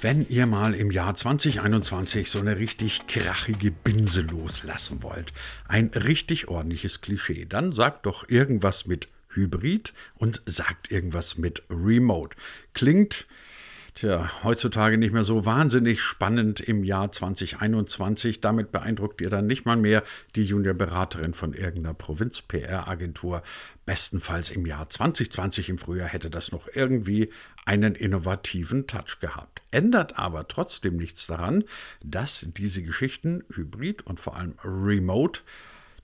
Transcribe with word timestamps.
Wenn 0.00 0.28
ihr 0.28 0.46
mal 0.46 0.74
im 0.74 0.90
Jahr 0.90 1.14
2021 1.14 2.28
so 2.28 2.38
eine 2.38 2.58
richtig 2.58 3.06
krachige 3.06 3.70
Binse 3.70 4.22
loslassen 4.22 5.02
wollt, 5.02 5.32
ein 5.66 5.88
richtig 5.88 6.48
ordentliches 6.48 7.00
Klischee, 7.00 7.46
dann 7.46 7.72
sagt 7.72 8.06
doch 8.06 8.28
irgendwas 8.28 8.86
mit 8.86 9.08
Hybrid 9.30 9.92
und 10.16 10.42
sagt 10.46 10.90
irgendwas 10.90 11.38
mit 11.38 11.62
Remote. 11.70 12.36
Klingt 12.72 13.26
Tja, 13.94 14.28
heutzutage 14.42 14.98
nicht 14.98 15.12
mehr 15.12 15.22
so 15.22 15.46
wahnsinnig 15.46 16.02
spannend 16.02 16.58
im 16.58 16.82
Jahr 16.82 17.12
2021. 17.12 18.40
Damit 18.40 18.72
beeindruckt 18.72 19.20
ihr 19.20 19.30
dann 19.30 19.46
nicht 19.46 19.66
mal 19.66 19.76
mehr 19.76 20.02
die 20.34 20.42
Juniorberaterin 20.42 21.32
von 21.32 21.54
irgendeiner 21.54 21.94
Provinz-PR-Agentur. 21.94 23.44
Bestenfalls 23.86 24.50
im 24.50 24.66
Jahr 24.66 24.88
2020 24.88 25.68
im 25.68 25.78
Frühjahr 25.78 26.08
hätte 26.08 26.30
das 26.30 26.52
noch 26.52 26.68
irgendwie 26.72 27.30
einen 27.64 27.94
innovativen 27.94 28.86
Touch 28.86 29.20
gehabt. 29.20 29.62
Ändert 29.70 30.18
aber 30.18 30.48
trotzdem 30.48 30.96
nichts 30.96 31.26
daran, 31.26 31.64
dass 32.02 32.46
diese 32.56 32.82
Geschichten 32.82 33.44
hybrid 33.54 34.06
und 34.06 34.20
vor 34.20 34.36
allem 34.36 34.54
remote 34.64 35.40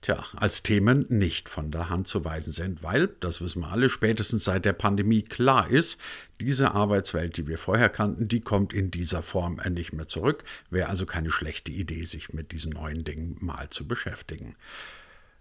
tja, 0.01 0.25
als 0.35 0.63
Themen 0.63 1.05
nicht 1.09 1.47
von 1.47 1.71
der 1.71 1.89
Hand 1.89 2.07
zu 2.07 2.25
weisen 2.25 2.53
sind, 2.53 2.83
weil, 2.83 3.09
das 3.19 3.41
wissen 3.41 3.61
wir 3.61 3.71
alle, 3.71 3.89
spätestens 3.89 4.43
seit 4.43 4.65
der 4.65 4.73
Pandemie 4.73 5.21
klar 5.21 5.69
ist, 5.69 5.99
diese 6.39 6.71
Arbeitswelt, 6.71 7.37
die 7.37 7.47
wir 7.47 7.57
vorher 7.57 7.89
kannten, 7.89 8.27
die 8.27 8.41
kommt 8.41 8.73
in 8.73 8.91
dieser 8.91 9.21
Form 9.21 9.61
nicht 9.69 9.93
mehr 9.93 10.07
zurück. 10.07 10.43
Wäre 10.69 10.89
also 10.89 11.05
keine 11.05 11.31
schlechte 11.31 11.71
Idee, 11.71 12.05
sich 12.05 12.33
mit 12.33 12.51
diesen 12.51 12.71
neuen 12.71 13.03
Dingen 13.03 13.37
mal 13.39 13.69
zu 13.69 13.87
beschäftigen. 13.87 14.55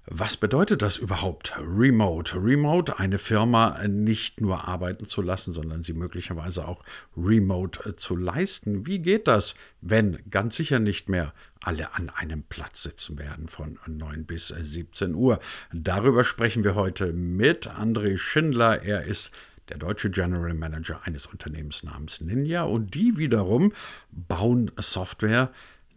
Was 0.07 0.37
bedeutet 0.37 0.81
das 0.83 0.97
überhaupt? 0.97 1.55
Remote. 1.59 2.37
Remote, 2.43 2.99
eine 2.99 3.19
Firma 3.19 3.87
nicht 3.87 4.41
nur 4.41 4.67
arbeiten 4.67 5.05
zu 5.05 5.21
lassen, 5.21 5.53
sondern 5.53 5.83
sie 5.83 5.93
möglicherweise 5.93 6.67
auch 6.67 6.83
remote 7.17 7.89
äh, 7.89 7.97
zu 7.97 8.17
leisten. 8.17 8.87
Wie 8.87 9.01
geht 9.01 9.29
das, 9.29 9.55
wenn 9.83 10.19
ganz 10.31 10.57
sicher 10.57 10.79
nicht 10.79 11.09
mehr 11.11 11.35
alle 11.61 11.95
an 11.95 12.09
einem 12.09 12.43
Platz 12.43 12.83
sitzen 12.83 13.19
werden 13.19 13.47
von 13.47 13.79
9 13.87 14.25
bis 14.25 14.49
17 14.49 15.15
Uhr? 15.15 15.39
Darüber 15.73 16.25
sprechen 16.25 16.65
wir 16.65 16.75
heute 16.75 17.13
mit 17.13 17.69
André 17.69 18.17
Schindler. 18.17 18.83
Er 18.83 19.05
ist 19.05 19.33
der 19.69 19.79
deutsche 19.79 20.11
General 20.11 20.55
Manager 20.55 21.01
eines 21.05 21.27
Unternehmens 21.27 21.83
namens 21.83 22.21
Ninja 22.21 22.65
und 22.65 22.95
die 22.95 23.19
wiederum 23.19 23.73
bauen 24.11 24.73
Software, 24.79 25.51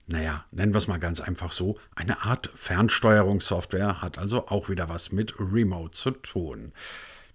naja, 0.07 0.45
nennen 0.51 0.73
wir 0.73 0.79
es 0.79 0.87
mal 0.87 0.99
ganz 0.99 1.21
einfach 1.21 1.51
so, 1.51 1.77
eine 1.95 2.23
Art 2.23 2.49
Fernsteuerungssoftware, 2.53 4.01
hat 4.01 4.17
also 4.17 4.47
auch 4.47 4.69
wieder 4.69 4.89
was 4.89 5.11
mit 5.11 5.35
Remote 5.39 5.91
zu 5.91 6.11
tun. 6.11 6.73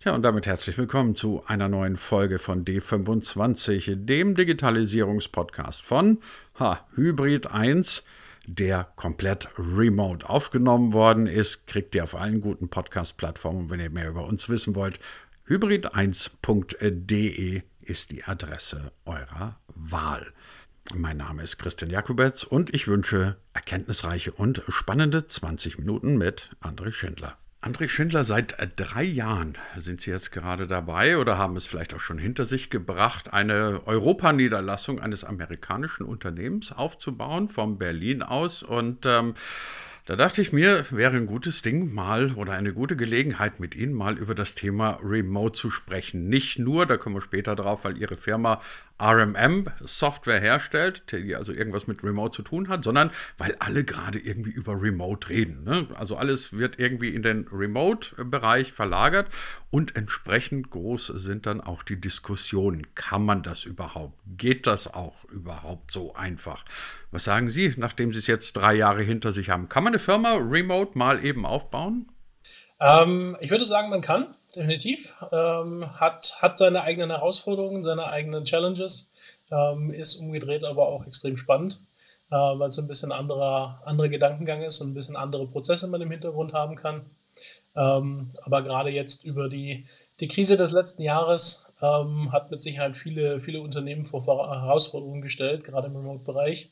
Ja, 0.04 0.14
und 0.14 0.22
damit 0.22 0.46
herzlich 0.46 0.78
willkommen 0.78 1.16
zu 1.16 1.42
einer 1.46 1.68
neuen 1.68 1.96
Folge 1.96 2.38
von 2.38 2.64
D25, 2.64 3.96
dem 3.96 4.36
Digitalisierungspodcast 4.36 5.82
von 5.82 6.18
ha, 6.58 6.86
Hybrid 6.94 7.50
1, 7.50 8.04
der 8.46 8.84
komplett 8.96 9.48
remote 9.58 10.28
aufgenommen 10.28 10.92
worden 10.92 11.26
ist. 11.26 11.66
Kriegt 11.66 11.94
ihr 11.94 12.04
auf 12.04 12.14
allen 12.14 12.40
guten 12.40 12.68
Podcast-Plattformen, 12.68 13.70
wenn 13.70 13.80
ihr 13.80 13.90
mehr 13.90 14.08
über 14.08 14.26
uns 14.26 14.48
wissen 14.48 14.76
wollt. 14.76 15.00
Hybrid1.de 15.48 17.62
ist 17.80 18.12
die 18.12 18.24
Adresse 18.24 18.92
eurer 19.04 19.58
Wahl. 19.74 20.32
Mein 20.94 21.18
Name 21.18 21.42
ist 21.42 21.58
Christian 21.58 21.90
Jakubetz 21.90 22.44
und 22.44 22.74
ich 22.74 22.88
wünsche 22.88 23.36
erkenntnisreiche 23.52 24.32
und 24.32 24.62
spannende 24.68 25.26
20 25.26 25.78
Minuten 25.78 26.16
mit 26.16 26.50
André 26.62 26.92
Schindler. 26.92 27.36
André 27.60 27.88
Schindler, 27.88 28.24
seit 28.24 28.56
drei 28.76 29.02
Jahren 29.02 29.58
sind 29.76 30.00
Sie 30.00 30.10
jetzt 30.10 30.32
gerade 30.32 30.66
dabei 30.66 31.18
oder 31.18 31.36
haben 31.36 31.56
es 31.56 31.66
vielleicht 31.66 31.92
auch 31.92 32.00
schon 32.00 32.16
hinter 32.16 32.46
sich 32.46 32.70
gebracht, 32.70 33.32
eine 33.32 33.82
Europaniederlassung 33.86 34.98
eines 34.98 35.24
amerikanischen 35.24 36.06
Unternehmens 36.06 36.72
aufzubauen, 36.72 37.48
von 37.48 37.78
Berlin 37.78 38.22
aus. 38.22 38.62
Und 38.62 39.04
ähm, 39.04 39.34
da 40.08 40.16
dachte 40.16 40.40
ich 40.40 40.54
mir, 40.54 40.86
wäre 40.90 41.18
ein 41.18 41.26
gutes 41.26 41.60
Ding 41.60 41.92
mal 41.92 42.32
oder 42.32 42.54
eine 42.54 42.72
gute 42.72 42.96
Gelegenheit 42.96 43.60
mit 43.60 43.74
Ihnen 43.74 43.92
mal 43.92 44.16
über 44.16 44.34
das 44.34 44.54
Thema 44.54 44.98
Remote 45.02 45.58
zu 45.58 45.68
sprechen. 45.68 46.30
Nicht 46.30 46.58
nur, 46.58 46.86
da 46.86 46.96
kommen 46.96 47.16
wir 47.16 47.20
später 47.20 47.54
drauf, 47.54 47.84
weil 47.84 47.98
Ihre 47.98 48.16
Firma 48.16 48.62
RMM 49.00 49.66
Software 49.84 50.40
herstellt, 50.40 51.04
die 51.12 51.36
also 51.36 51.52
irgendwas 51.52 51.86
mit 51.86 52.02
Remote 52.02 52.34
zu 52.34 52.42
tun 52.42 52.68
hat, 52.68 52.84
sondern 52.84 53.10
weil 53.36 53.54
alle 53.60 53.84
gerade 53.84 54.18
irgendwie 54.18 54.50
über 54.50 54.80
Remote 54.80 55.28
reden. 55.28 55.64
Ne? 55.64 55.86
Also 55.94 56.16
alles 56.16 56.52
wird 56.52 56.78
irgendwie 56.78 57.10
in 57.10 57.22
den 57.22 57.46
Remote-Bereich 57.52 58.72
verlagert 58.72 59.28
und 59.70 59.96
entsprechend 59.96 60.70
groß 60.70 61.06
sind 61.16 61.46
dann 61.46 61.60
auch 61.60 61.82
die 61.82 62.00
Diskussionen. 62.00 62.94
Kann 62.94 63.24
man 63.24 63.42
das 63.42 63.64
überhaupt? 63.64 64.18
Geht 64.36 64.66
das 64.66 64.92
auch 64.92 65.24
überhaupt 65.26 65.92
so 65.92 66.14
einfach? 66.14 66.64
Was 67.10 67.24
sagen 67.24 67.50
Sie, 67.50 67.74
nachdem 67.76 68.12
Sie 68.12 68.18
es 68.18 68.26
jetzt 68.26 68.54
drei 68.54 68.74
Jahre 68.74 69.02
hinter 69.02 69.32
sich 69.32 69.50
haben? 69.50 69.68
Kann 69.68 69.84
man 69.84 69.92
eine 69.92 70.00
Firma 70.00 70.34
Remote 70.34 70.98
mal 70.98 71.24
eben 71.24 71.46
aufbauen? 71.46 72.08
Ähm, 72.80 73.36
ich 73.40 73.50
würde 73.50 73.66
sagen, 73.66 73.90
man 73.90 74.02
kann 74.02 74.34
definitiv. 74.54 75.14
Ähm, 75.32 76.00
hat, 76.00 76.38
hat 76.40 76.56
seine 76.56 76.82
eigenen 76.82 77.10
Herausforderungen, 77.10 77.82
seine 77.82 78.06
eigenen 78.06 78.44
Challenges, 78.44 79.10
ähm, 79.50 79.92
ist 79.92 80.16
umgedreht 80.16 80.64
aber 80.64 80.88
auch 80.88 81.06
extrem 81.06 81.36
spannend, 81.36 81.80
äh, 82.30 82.36
weil 82.36 82.68
es 82.68 82.78
ein 82.78 82.88
bisschen 82.88 83.12
anderer, 83.12 83.80
anderer 83.84 84.08
Gedankengang 84.08 84.62
ist 84.62 84.80
und 84.80 84.90
ein 84.90 84.94
bisschen 84.94 85.16
andere 85.16 85.46
Prozesse 85.46 85.86
man 85.86 86.02
im 86.02 86.10
Hintergrund 86.10 86.52
haben 86.52 86.76
kann. 86.76 87.02
Ähm, 87.76 88.30
aber 88.44 88.62
gerade 88.62 88.90
jetzt 88.90 89.24
über 89.24 89.48
die, 89.48 89.86
die 90.20 90.28
Krise 90.28 90.56
des 90.56 90.72
letzten 90.72 91.02
Jahres 91.02 91.66
ähm, 91.80 92.32
hat 92.32 92.50
mit 92.50 92.60
Sicherheit 92.60 92.96
viele, 92.96 93.40
viele 93.40 93.60
Unternehmen 93.60 94.04
vor 94.04 94.26
Herausforderungen 94.26 95.22
gestellt, 95.22 95.64
gerade 95.64 95.86
im 95.86 95.96
Remote-Bereich. 95.96 96.70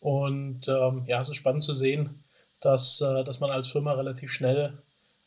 Und 0.00 0.68
ähm, 0.68 1.04
ja, 1.06 1.20
es 1.20 1.28
ist 1.28 1.36
spannend 1.36 1.64
zu 1.64 1.74
sehen, 1.74 2.22
dass, 2.60 3.00
äh, 3.00 3.24
dass 3.24 3.40
man 3.40 3.50
als 3.50 3.68
Firma 3.68 3.92
relativ 3.92 4.30
schnell 4.30 4.74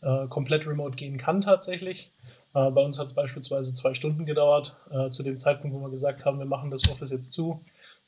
äh, 0.02 0.28
komplett 0.28 0.68
remote 0.68 0.96
gehen 0.96 1.18
kann 1.18 1.42
tatsächlich. 1.42 2.12
Äh, 2.54 2.72
bei 2.72 2.82
uns 2.82 3.00
hat 3.00 3.08
es 3.08 3.14
beispielsweise 3.14 3.74
zwei 3.74 3.94
Stunden 3.94 4.26
gedauert, 4.26 4.76
äh, 4.92 5.10
zu 5.12 5.24
dem 5.24 5.38
Zeitpunkt, 5.38 5.76
wo 5.76 5.82
wir 5.82 5.90
gesagt 5.90 6.26
haben, 6.26 6.40
wir 6.40 6.46
machen 6.46 6.72
das 6.72 6.90
Office 6.90 7.12
jetzt 7.12 7.34
zu, 7.34 7.64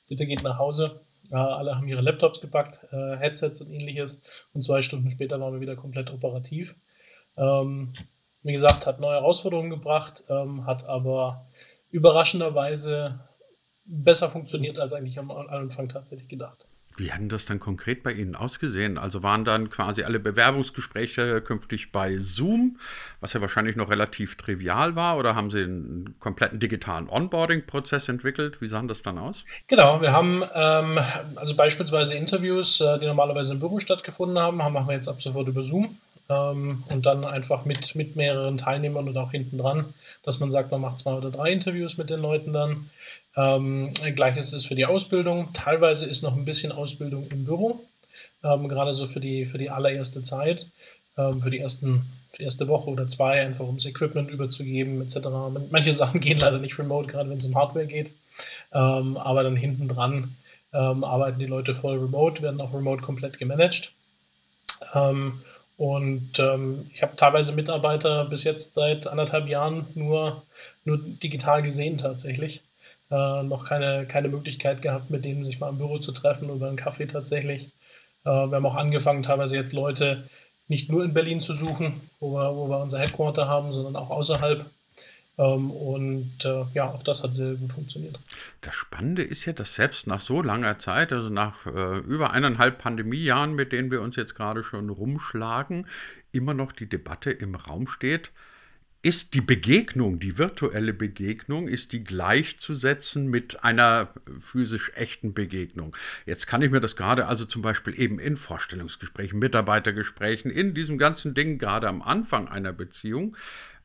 bitte 0.08 0.26
geht 0.26 0.44
nach 0.44 0.58
Hause. 0.58 1.02
Äh, 1.32 1.36
alle 1.36 1.76
haben 1.76 1.88
ihre 1.88 2.02
Laptops 2.02 2.42
gepackt, 2.42 2.80
äh, 2.92 3.18
Headsets 3.18 3.62
und 3.62 3.72
ähnliches 3.72 4.24
und 4.54 4.64
zwei 4.64 4.82
Stunden 4.82 5.12
später 5.12 5.40
waren 5.40 5.54
wir 5.54 5.62
wieder 5.62 5.76
komplett 5.76 6.12
operativ. 6.12 6.76
Ähm, 7.38 7.94
wie 8.44 8.54
gesagt, 8.54 8.86
hat 8.86 9.00
neue 9.00 9.16
Herausforderungen 9.16 9.70
gebracht, 9.70 10.24
ähm, 10.30 10.66
hat 10.66 10.88
aber 10.88 11.46
überraschenderweise 11.92 13.20
besser 13.86 14.30
funktioniert 14.30 14.80
als 14.80 14.94
eigentlich 14.94 15.20
am 15.20 15.32
Anfang 15.32 15.90
tatsächlich 15.90 16.30
gedacht. 16.30 16.69
Wie 17.00 17.14
hat 17.14 17.22
das 17.30 17.46
dann 17.46 17.62
konkret 17.62 18.04
bei 18.04 18.12
Ihnen 18.12 18.36
ausgesehen? 18.36 18.98
Also 18.98 19.24
waren 19.24 19.46
dann 19.46 19.70
quasi 19.70 20.04
alle 20.04 20.20
Bewerbungsgespräche 20.20 21.42
künftig 21.42 21.94
bei 21.94 22.20
Zoom, 22.20 22.78
was 23.22 23.32
ja 23.34 23.40
wahrscheinlich 23.40 23.78
noch 23.78 23.90
relativ 23.90 24.36
trivial 24.36 24.96
war, 24.96 25.18
oder 25.18 25.34
haben 25.34 25.50
Sie 25.50 25.64
einen 25.64 26.16
kompletten 26.20 26.60
digitalen 26.60 27.08
Onboarding-Prozess 27.10 28.10
entwickelt? 28.10 28.62
Wie 28.62 28.68
sah 28.68 28.82
das 28.82 29.02
dann 29.02 29.18
aus? 29.18 29.46
Genau, 29.68 30.02
wir 30.02 30.12
haben 30.12 30.44
ähm, 30.54 31.00
also 31.36 31.56
beispielsweise 31.56 32.16
Interviews, 32.16 32.82
äh, 32.82 33.00
die 33.00 33.06
normalerweise 33.06 33.54
im 33.54 33.60
Büro 33.60 33.80
stattgefunden 33.80 34.38
haben, 34.38 34.62
haben 34.62 34.74
wir 34.74 34.94
jetzt 34.94 35.08
ab 35.08 35.22
sofort 35.22 35.48
über 35.48 35.64
Zoom 35.64 35.98
ähm, 36.30 36.84
und 36.90 37.06
dann 37.06 37.24
einfach 37.26 37.66
mit, 37.66 37.96
mit 37.96 38.16
mehreren 38.16 38.58
Teilnehmern 38.58 39.08
und 39.08 39.18
auch 39.18 39.31
hinten 39.31 39.58
dran, 39.58 39.86
dass 40.24 40.40
man 40.40 40.52
sagt, 40.52 40.72
man 40.72 40.81
macht 40.81 41.00
zwei 41.00 41.14
oder 41.14 41.31
drei 41.31 41.52
Interviews 41.52 41.98
mit 41.98 42.10
den 42.10 42.22
Leuten 42.22 42.54
dann 42.54 42.90
ähm, 43.36 43.92
Gleiches 44.16 44.54
ist 44.54 44.66
für 44.66 44.76
die 44.76 44.86
Ausbildung. 44.86 45.50
Teilweise 45.54 46.06
ist 46.06 46.24
noch 46.24 46.36
ein 46.36 46.46
bisschen 46.46 46.72
Ausbildung 46.72 47.28
im 47.30 47.46
Büro, 47.46 47.80
ähm, 48.44 48.68
gerade 48.68 48.94
so 48.94 49.08
für 49.08 49.20
die, 49.20 49.46
für 49.46 49.58
die 49.58 49.70
allererste 49.70 50.24
Zeit, 50.24 50.68
ähm, 51.18 51.42
für 51.42 51.50
die 51.50 51.60
ersten 51.60 52.06
die 52.38 52.44
erste 52.44 52.68
Woche 52.68 52.90
oder 52.90 53.08
zwei, 53.08 53.42
einfach 53.42 53.68
um 53.68 53.76
das 53.76 53.86
Equipment 53.86 54.30
überzugeben, 54.30 55.02
etc. 55.02 55.28
Manche 55.72 55.94
Sachen 55.96 56.22
gehen 56.22 56.38
leider 56.38 56.60
nicht 56.60 56.78
remote, 56.80 57.12
gerade 57.12 57.30
wenn 57.30 57.38
es 57.38 57.46
um 57.46 57.56
Hardware 57.56 57.88
geht. 57.88 58.12
Ähm, 58.72 59.18
aber 59.18 59.44
dann 59.44 59.56
hinten 59.56 59.88
dran 59.88 60.36
ähm, 60.72 61.04
arbeiten 61.04 61.40
die 61.40 61.48
Leute 61.48 61.74
voll 61.74 61.98
remote, 61.98 62.42
werden 62.42 62.62
auch 62.62 62.74
remote 62.74 63.02
komplett 63.02 63.40
gemanagt. 63.40 63.92
Ähm, 64.94 65.42
und 65.78 66.34
ich 66.94 67.02
habe 67.04 67.16
teilweise 67.16 67.54
Mitarbeiter 67.54 68.25
bis 68.25 68.44
jetzt 68.44 68.74
seit 68.74 69.08
anderthalb 69.08 69.48
Jahren 69.48 69.86
nur, 69.96 70.42
nur 70.84 70.98
digital 70.98 71.62
gesehen 71.62 71.98
tatsächlich 71.98 72.60
äh, 73.12 73.44
noch 73.44 73.66
keine, 73.66 74.06
keine 74.06 74.30
Möglichkeit 74.30 74.82
gehabt, 74.82 75.10
mit 75.10 75.26
denen 75.26 75.46
sich 75.46 75.60
mal 75.60 75.70
im 75.70 75.78
Büro 75.78 75.98
zu 75.98 76.12
treffen 76.12 76.50
oder 76.50 76.68
einen 76.68 76.78
Kaffee 76.78 77.08
tatsächlich. 77.08 77.72
Äh, 78.26 78.30
wir 78.30 78.56
haben 78.56 78.66
auch 78.66 78.76
angefangen, 78.76 79.24
teilweise 79.24 79.56
jetzt 79.56 79.74
Leute 79.74 80.28
nicht 80.68 80.92
nur 80.92 81.04
in 81.04 81.14
Berlin 81.14 81.42
zu 81.42 81.56
suchen, 81.56 82.00
wo 82.20 82.34
wir, 82.34 82.56
wo 82.56 82.70
wir 82.70 82.80
unser 82.80 83.00
Headquarter 83.00 83.48
haben, 83.48 83.74
sondern 83.74 83.96
auch 83.96 84.12
außerhalb. 84.12 84.66
Ähm, 85.40 85.72
und 85.72 86.46
äh, 86.46 86.66
ja, 86.74 86.86
auch 86.86 87.02
das 87.02 87.24
hat 87.24 87.34
sehr 87.34 87.56
gut 87.56 87.72
funktioniert. 87.72 88.20
Das 88.62 88.76
Spannende 88.76 89.24
ist 89.24 89.46
ja, 89.46 89.54
dass 89.54 89.76
selbst 89.76 90.06
nach 90.06 90.22
so 90.22 90.42
langer 90.42 90.78
Zeit, 90.80 91.14
also 91.14 91.30
nach 91.30 91.66
äh, 91.66 92.00
über 92.00 92.32
eineinhalb 92.32 92.78
Pandemiejahren, 92.78 93.56
mit 93.56 93.72
denen 93.72 93.90
wir 93.90 94.02
uns 94.02 94.18
jetzt 94.18 94.36
gerade 94.36 94.64
schon 94.64 94.90
rumschlagen, 94.90 95.88
immer 96.32 96.54
noch 96.54 96.74
die 96.74 96.88
Debatte 96.88 97.32
im 97.32 97.56
Raum 97.56 97.88
steht, 97.88 98.32
ist 99.01 99.34
die 99.34 99.42
Begegnung, 99.42 100.19
die 100.19 100.38
virtuelle 100.38 100.94
Begegnung, 100.94 101.69
ist 101.69 101.94
die 101.94 102.04
gleichzusetzen 102.04 103.30
mit 103.30 103.63
einer 103.63 104.10
physisch 104.42 104.92
echten 104.96 105.34
Begegnung. 105.34 105.96
Jetzt 106.25 106.48
kann 106.48 106.62
ich 106.62 106.69
mir 106.69 106.81
das 106.81 106.98
gerade 106.98 107.28
also 107.28 107.46
zum 107.46 107.62
Beispiel 107.62 107.98
eben 108.00 108.19
in 108.19 108.36
Vorstellungsgesprächen, 108.36 109.40
Mitarbeitergesprächen, 109.40 110.51
in 110.51 110.74
diesem 110.74 110.98
ganzen 110.98 111.34
Ding, 111.34 111.60
gerade 111.60 111.88
am 111.88 112.01
Anfang 112.01 112.50
einer 112.50 112.74
Beziehung, 112.74 113.38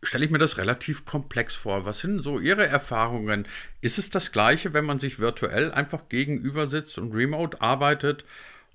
stelle 0.03 0.25
ich 0.25 0.33
mir 0.33 0.39
das 0.39 0.59
relativ 0.59 1.05
komplex 1.05 1.55
vor. 1.55 1.85
Was 1.85 2.01
sind 2.01 2.21
so 2.23 2.41
Ihre 2.41 2.67
Erfahrungen? 2.67 3.47
Ist 3.81 3.99
es 3.99 4.11
das 4.11 4.33
Gleiche, 4.33 4.75
wenn 4.75 4.85
man 4.85 4.99
sich 4.99 5.21
virtuell 5.21 5.71
einfach 5.71 6.09
gegenüber 6.09 6.67
sitzt 6.67 6.99
und 6.99 7.13
remote 7.13 7.61
arbeitet? 7.61 8.25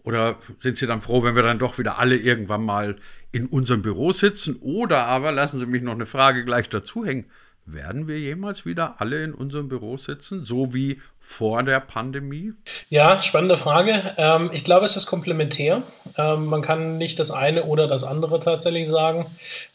Oder 0.04 0.40
sind 0.60 0.78
Sie 0.78 0.88
dann 0.88 1.02
froh, 1.02 1.24
wenn 1.24 1.36
wir 1.36 1.44
dann 1.44 1.60
doch 1.60 1.78
wieder 1.78 2.00
alle 2.00 2.16
irgendwann 2.16 2.64
mal 2.64 2.96
in 3.32 3.46
unserem 3.46 3.82
Büro 3.82 4.12
sitzen? 4.12 4.58
Oder 4.62 5.06
aber, 5.06 5.32
lassen 5.32 5.60
Sie 5.60 5.66
mich 5.66 5.82
noch 5.82 5.94
eine 5.94 6.06
Frage 6.06 6.46
gleich 6.46 6.70
dazu 6.70 7.06
hängen, 7.06 7.26
werden 7.66 8.08
wir 8.08 8.20
jemals 8.20 8.66
wieder 8.66 8.96
alle 9.00 9.24
in 9.24 9.34
unserem 9.34 9.70
Büro 9.70 9.98
sitzen, 9.98 10.44
so 10.44 10.74
wie 10.74 11.02
vor 11.20 11.62
der 11.62 11.80
Pandemie? 11.80 12.54
Ja, 12.90 13.22
spannende 13.22 13.58
Frage. 13.58 14.02
Ähm, 14.18 14.50
ich 14.54 14.64
glaube, 14.64 14.86
es 14.86 14.96
ist 14.96 15.06
komplementär. 15.06 15.84
Ähm, 16.18 16.48
man 16.48 16.62
kann 16.62 16.98
nicht 16.98 17.20
das 17.20 17.30
eine 17.30 17.64
oder 17.64 17.88
das 17.88 18.04
andere 18.04 18.40
tatsächlich 18.40 18.88
sagen. 18.88 19.26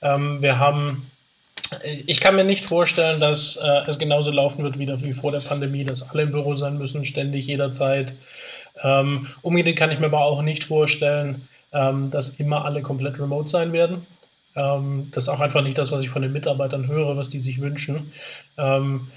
Ähm, 0.03 0.43
wir 0.43 0.59
haben 0.59 1.07
ich 2.07 2.21
kann 2.21 2.37
mir 2.37 2.45
nicht 2.45 2.67
vorstellen, 2.67 3.21
dass 3.21 3.57
äh, 3.57 3.91
es 3.91 3.99
genauso 3.99 4.31
laufen 4.31 4.63
wird 4.65 4.79
wieder 4.79 5.01
wie 5.03 5.15
vor 5.15 5.33
der 5.33 5.41
Pandemie, 5.41 5.85
dass 5.85 6.09
alle 6.09 6.23
im 6.23 6.33
Büro 6.33 6.57
sein 6.57 6.79
müssen, 6.79 7.05
ständig, 7.05 7.47
jederzeit. 7.47 8.15
Ähm, 8.83 9.29
umgekehrt 9.43 9.77
kann 9.77 9.91
ich 9.91 9.99
mir 9.99 10.07
aber 10.07 10.23
auch 10.23 10.43
nicht 10.43 10.65
vorstellen, 10.65 11.49
ähm, 11.75 12.11
dass 12.11 12.31
immer 12.31 12.65
alle 12.65 12.81
komplett 12.81 13.19
remote 13.19 13.49
sein 13.49 13.73
werden. 13.73 14.07
Ähm, 14.57 15.11
das 15.13 15.25
ist 15.25 15.29
auch 15.29 15.41
einfach 15.41 15.63
nicht 15.63 15.77
das, 15.77 15.91
was 15.93 16.03
ich 16.03 16.09
von 16.09 16.23
den 16.23 16.33
Mitarbeitern 16.33 16.89
höre, 16.89 17.17
was 17.17 17.29
die 17.29 17.41
sich 17.41 17.61
wünschen. 17.61 18.13
Ähm, 18.57 19.09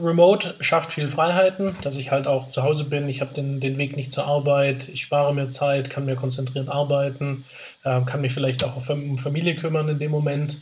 remote 0.00 0.54
schafft 0.60 0.92
viel 0.92 1.08
Freiheiten, 1.08 1.76
dass 1.82 1.96
ich 1.96 2.10
halt 2.10 2.26
auch 2.26 2.50
zu 2.50 2.62
Hause 2.62 2.84
bin. 2.84 3.08
Ich 3.08 3.20
habe 3.20 3.34
den, 3.34 3.60
den 3.60 3.78
Weg 3.78 3.96
nicht 3.96 4.12
zur 4.12 4.26
Arbeit. 4.26 4.88
Ich 4.88 5.02
spare 5.02 5.34
mir 5.34 5.50
Zeit, 5.50 5.90
kann 5.90 6.06
mir 6.06 6.16
konzentriert 6.16 6.68
arbeiten, 6.68 7.44
äh, 7.84 8.00
kann 8.02 8.20
mich 8.20 8.32
vielleicht 8.32 8.64
auch 8.64 8.88
um 8.88 9.18
Familie 9.18 9.54
kümmern 9.54 9.88
in 9.88 9.98
dem 9.98 10.10
Moment. 10.10 10.58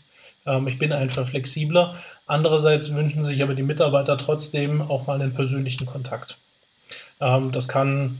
Ähm, 0.46 0.66
ich 0.66 0.78
bin 0.78 0.92
einfach 0.92 1.28
flexibler. 1.28 1.94
Andererseits 2.26 2.94
wünschen 2.94 3.22
sich 3.22 3.42
aber 3.42 3.54
die 3.54 3.62
Mitarbeiter 3.62 4.18
trotzdem 4.18 4.82
auch 4.82 5.06
mal 5.06 5.20
einen 5.20 5.34
persönlichen 5.34 5.86
Kontakt. 5.86 6.36
Ähm, 7.20 7.52
das 7.52 7.68
kann 7.68 8.18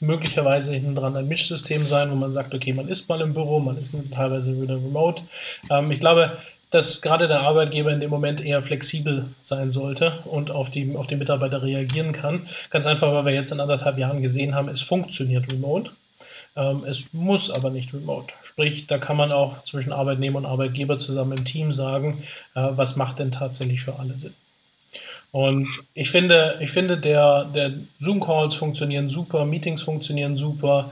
möglicherweise 0.00 0.74
hinten 0.74 0.94
dran 0.94 1.16
ein 1.16 1.28
Mischsystem 1.28 1.82
sein, 1.82 2.10
wo 2.10 2.14
man 2.14 2.32
sagt, 2.32 2.54
okay, 2.54 2.72
man 2.72 2.88
ist 2.88 3.08
mal 3.08 3.20
im 3.20 3.34
Büro, 3.34 3.60
man 3.60 3.78
ist 3.78 3.94
teilweise 4.12 4.60
wieder 4.60 4.76
remote. 4.76 5.22
Ähm, 5.70 5.90
ich 5.90 6.00
glaube, 6.00 6.32
dass 6.70 7.00
gerade 7.00 7.28
der 7.28 7.40
Arbeitgeber 7.40 7.92
in 7.92 8.00
dem 8.00 8.10
Moment 8.10 8.44
eher 8.44 8.60
flexibel 8.60 9.26
sein 9.44 9.70
sollte 9.70 10.12
und 10.24 10.50
auf 10.50 10.70
die, 10.70 10.96
auf 10.96 11.06
die 11.06 11.16
Mitarbeiter 11.16 11.62
reagieren 11.62 12.12
kann. 12.12 12.46
Ganz 12.70 12.86
einfach, 12.86 13.12
weil 13.12 13.24
wir 13.24 13.32
jetzt 13.32 13.52
in 13.52 13.60
anderthalb 13.60 13.98
Jahren 13.98 14.22
gesehen 14.22 14.54
haben, 14.54 14.68
es 14.68 14.82
funktioniert 14.82 15.50
remote. 15.52 15.90
Ähm, 16.56 16.84
es 16.86 17.12
muss 17.12 17.50
aber 17.50 17.70
nicht 17.70 17.94
remote. 17.94 18.32
Sprich, 18.42 18.86
da 18.86 18.98
kann 18.98 19.16
man 19.16 19.30
auch 19.30 19.62
zwischen 19.64 19.92
Arbeitnehmer 19.92 20.38
und 20.38 20.46
Arbeitgeber 20.46 20.98
zusammen 20.98 21.38
im 21.38 21.44
Team 21.44 21.72
sagen, 21.72 22.22
äh, 22.54 22.68
was 22.70 22.96
macht 22.96 23.20
denn 23.20 23.30
tatsächlich 23.30 23.82
für 23.82 23.98
alle 23.98 24.14
Sinn. 24.14 24.34
Und 25.36 25.68
ich 25.92 26.10
finde, 26.10 26.56
ich 26.62 26.70
finde 26.70 26.96
der, 26.96 27.44
der 27.44 27.70
Zoom-Calls 28.00 28.54
funktionieren 28.54 29.10
super, 29.10 29.44
Meetings 29.44 29.82
funktionieren 29.82 30.38
super. 30.38 30.90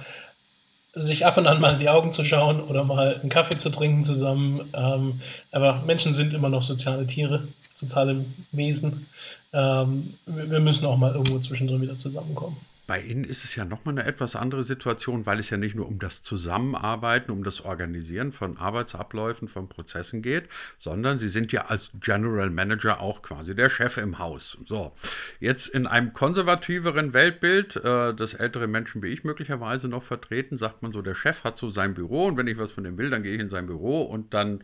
Sich 0.93 1.25
ab 1.25 1.39
und 1.39 1.47
an 1.47 1.63
mal 1.63 1.73
in 1.73 1.79
die 1.79 1.89
Augen 1.89 2.13
zu 2.13 2.27
schauen 2.27 2.61
oder 2.61 2.85
mal 2.85 3.19
einen 3.19 3.31
Kaffee 3.31 3.57
zu 3.57 3.71
trinken 3.71 4.05
zusammen. 4.05 4.61
Ähm, 4.75 5.19
aber 5.51 5.83
Menschen 5.87 6.13
sind 6.13 6.35
immer 6.35 6.51
noch 6.51 6.63
soziale 6.63 7.07
Tiere, 7.07 7.49
soziale 7.75 8.23
Wesen. 8.53 9.07
Ähm, 9.55 10.13
wir 10.27 10.61
müssen 10.61 10.85
auch 10.85 10.99
mal 10.99 11.15
irgendwo 11.15 11.39
zwischendrin 11.39 11.81
wieder 11.81 11.97
zusammenkommen. 11.97 12.59
Bei 12.87 13.01
Ihnen 13.01 13.25
ist 13.25 13.45
es 13.45 13.57
ja 13.57 13.65
nochmal 13.65 13.95
eine 13.95 14.05
etwas 14.05 14.37
andere 14.37 14.63
Situation, 14.63 15.25
weil 15.25 15.39
es 15.39 15.49
ja 15.49 15.57
nicht 15.57 15.75
nur 15.75 15.89
um 15.89 15.99
das 15.99 16.23
Zusammenarbeiten, 16.23 17.31
um 17.31 17.43
das 17.43 17.63
Organisieren 17.63 18.33
von 18.33 18.59
Arbeitsabläufen, 18.59 19.49
von 19.49 19.69
Prozessen 19.69 20.21
geht, 20.21 20.49
sondern 20.79 21.19
Sie 21.19 21.29
sind 21.29 21.51
ja 21.53 21.67
als 21.67 21.93
General 22.01 22.51
Manager 22.51 23.01
auch 23.01 23.23
quasi 23.23 23.55
der 23.55 23.71
Chef 23.71 23.97
im 23.97 24.19
Haus. 24.19 24.59
So, 24.67 24.93
jetzt 25.41 25.69
in 25.69 25.87
einem 25.87 26.13
konservativeren 26.13 27.15
Weltbild, 27.15 27.77
äh, 27.77 28.13
das 28.13 28.35
ältere 28.35 28.67
Menschen 28.67 29.03
wie 29.03 29.09
ich 29.09 29.25
möglicherweise 29.25 29.89
noch 29.89 30.03
vertreten, 30.03 30.59
sagt 30.59 30.83
man 30.83 30.93
so, 30.93 31.01
der 31.01 31.15
Chef 31.15 31.43
hat 31.43 31.57
so 31.57 31.71
sein 31.71 31.95
Büro 31.95 32.27
und 32.27 32.37
wenn 32.37 32.47
ich 32.47 32.59
was 32.59 32.73
von 32.73 32.85
dem 32.85 32.99
will, 32.99 33.09
dann 33.09 33.23
gehe 33.23 33.35
ich 33.35 33.41
in 33.41 33.51
sein 33.51 33.67
Büro 33.67 34.03
und 34.03 34.35
dann 34.35 34.63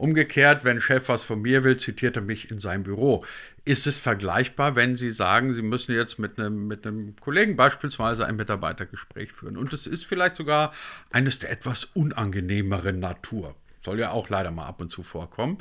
Umgekehrt, 0.00 0.64
wenn 0.64 0.80
Chef 0.80 1.10
was 1.10 1.24
von 1.24 1.42
mir 1.42 1.62
will, 1.62 1.76
zitiert 1.76 2.16
er 2.16 2.22
mich 2.22 2.50
in 2.50 2.58
sein 2.58 2.84
Büro. 2.84 3.22
Ist 3.66 3.86
es 3.86 3.98
vergleichbar, 3.98 4.74
wenn 4.74 4.96
Sie 4.96 5.10
sagen, 5.10 5.52
Sie 5.52 5.60
müssen 5.60 5.94
jetzt 5.94 6.18
mit 6.18 6.38
einem, 6.38 6.66
mit 6.66 6.86
einem 6.86 7.16
Kollegen 7.16 7.54
beispielsweise 7.54 8.24
ein 8.24 8.36
Mitarbeitergespräch 8.36 9.32
führen? 9.32 9.58
Und 9.58 9.74
es 9.74 9.86
ist 9.86 10.06
vielleicht 10.06 10.36
sogar 10.36 10.72
eines 11.10 11.38
der 11.38 11.50
etwas 11.50 11.84
unangenehmeren 11.84 12.98
Natur. 12.98 13.54
Soll 13.84 13.98
ja 14.00 14.10
auch 14.10 14.30
leider 14.30 14.50
mal 14.50 14.64
ab 14.64 14.80
und 14.80 14.90
zu 14.90 15.02
vorkommen. 15.02 15.58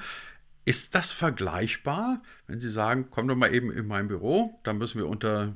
Ist 0.63 0.95
das 0.95 1.12
vergleichbar, 1.12 2.21
wenn 2.47 2.62
Sie 2.62 2.69
sagen, 2.69 3.07
komm 3.12 3.27
doch 3.27 3.36
mal 3.36 3.53
eben 3.53 3.74
in 3.74 3.88
mein 3.88 4.07
Büro, 4.07 4.57
da 4.63 4.71
müssen 4.71 5.00
wir 5.00 5.07
unter 5.09 5.53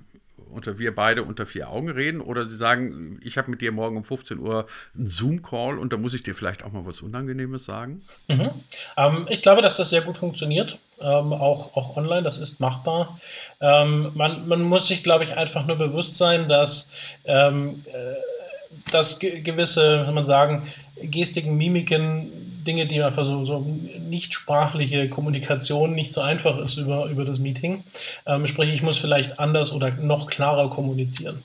unter 0.53 0.79
wir 0.79 0.95
beide 0.95 1.23
unter 1.23 1.45
vier 1.45 1.69
Augen 1.69 1.89
reden 1.89 2.21
oder 2.21 2.45
Sie 2.45 2.55
sagen, 2.55 3.19
ich 3.23 3.37
habe 3.37 3.51
mit 3.51 3.61
dir 3.61 3.71
morgen 3.71 3.97
um 3.97 4.03
15 4.03 4.39
Uhr 4.39 4.67
einen 4.95 5.09
Zoom-Call 5.09 5.77
und 5.77 5.93
da 5.93 5.97
muss 5.97 6.13
ich 6.13 6.23
dir 6.23 6.35
vielleicht 6.35 6.63
auch 6.63 6.71
mal 6.71 6.85
was 6.85 7.01
Unangenehmes 7.01 7.65
sagen? 7.65 8.01
Mhm. 8.27 8.49
Ähm, 8.97 9.27
ich 9.29 9.41
glaube, 9.41 9.61
dass 9.61 9.77
das 9.77 9.89
sehr 9.89 10.01
gut 10.01 10.17
funktioniert, 10.17 10.77
ähm, 11.01 11.33
auch, 11.33 11.75
auch 11.75 11.97
online, 11.97 12.23
das 12.23 12.37
ist 12.37 12.59
machbar. 12.59 13.19
Ähm, 13.61 14.11
man, 14.15 14.47
man 14.47 14.61
muss 14.61 14.87
sich, 14.87 15.03
glaube 15.03 15.23
ich, 15.23 15.35
einfach 15.35 15.65
nur 15.65 15.77
bewusst 15.77 16.17
sein, 16.17 16.47
dass, 16.47 16.89
ähm, 17.25 17.83
äh, 17.91 18.91
dass 18.91 19.19
gewisse, 19.19 20.03
kann 20.05 20.13
man 20.13 20.25
sagen, 20.25 20.67
Gestiken, 21.01 21.57
Mimiken 21.57 22.31
Dinge, 22.63 22.85
die 22.85 23.01
einfach 23.01 23.25
so, 23.25 23.45
so 23.45 23.65
nicht 24.09 24.33
sprachliche 24.33 25.09
Kommunikation 25.09 25.93
nicht 25.93 26.13
so 26.13 26.21
einfach 26.21 26.57
ist 26.59 26.77
über, 26.77 27.05
über 27.05 27.25
das 27.25 27.39
Meeting. 27.39 27.83
Ähm, 28.25 28.47
sprich, 28.47 28.73
ich 28.73 28.83
muss 28.83 28.97
vielleicht 28.97 29.39
anders 29.39 29.71
oder 29.71 29.91
noch 29.91 30.27
klarer 30.27 30.69
kommunizieren. 30.69 31.41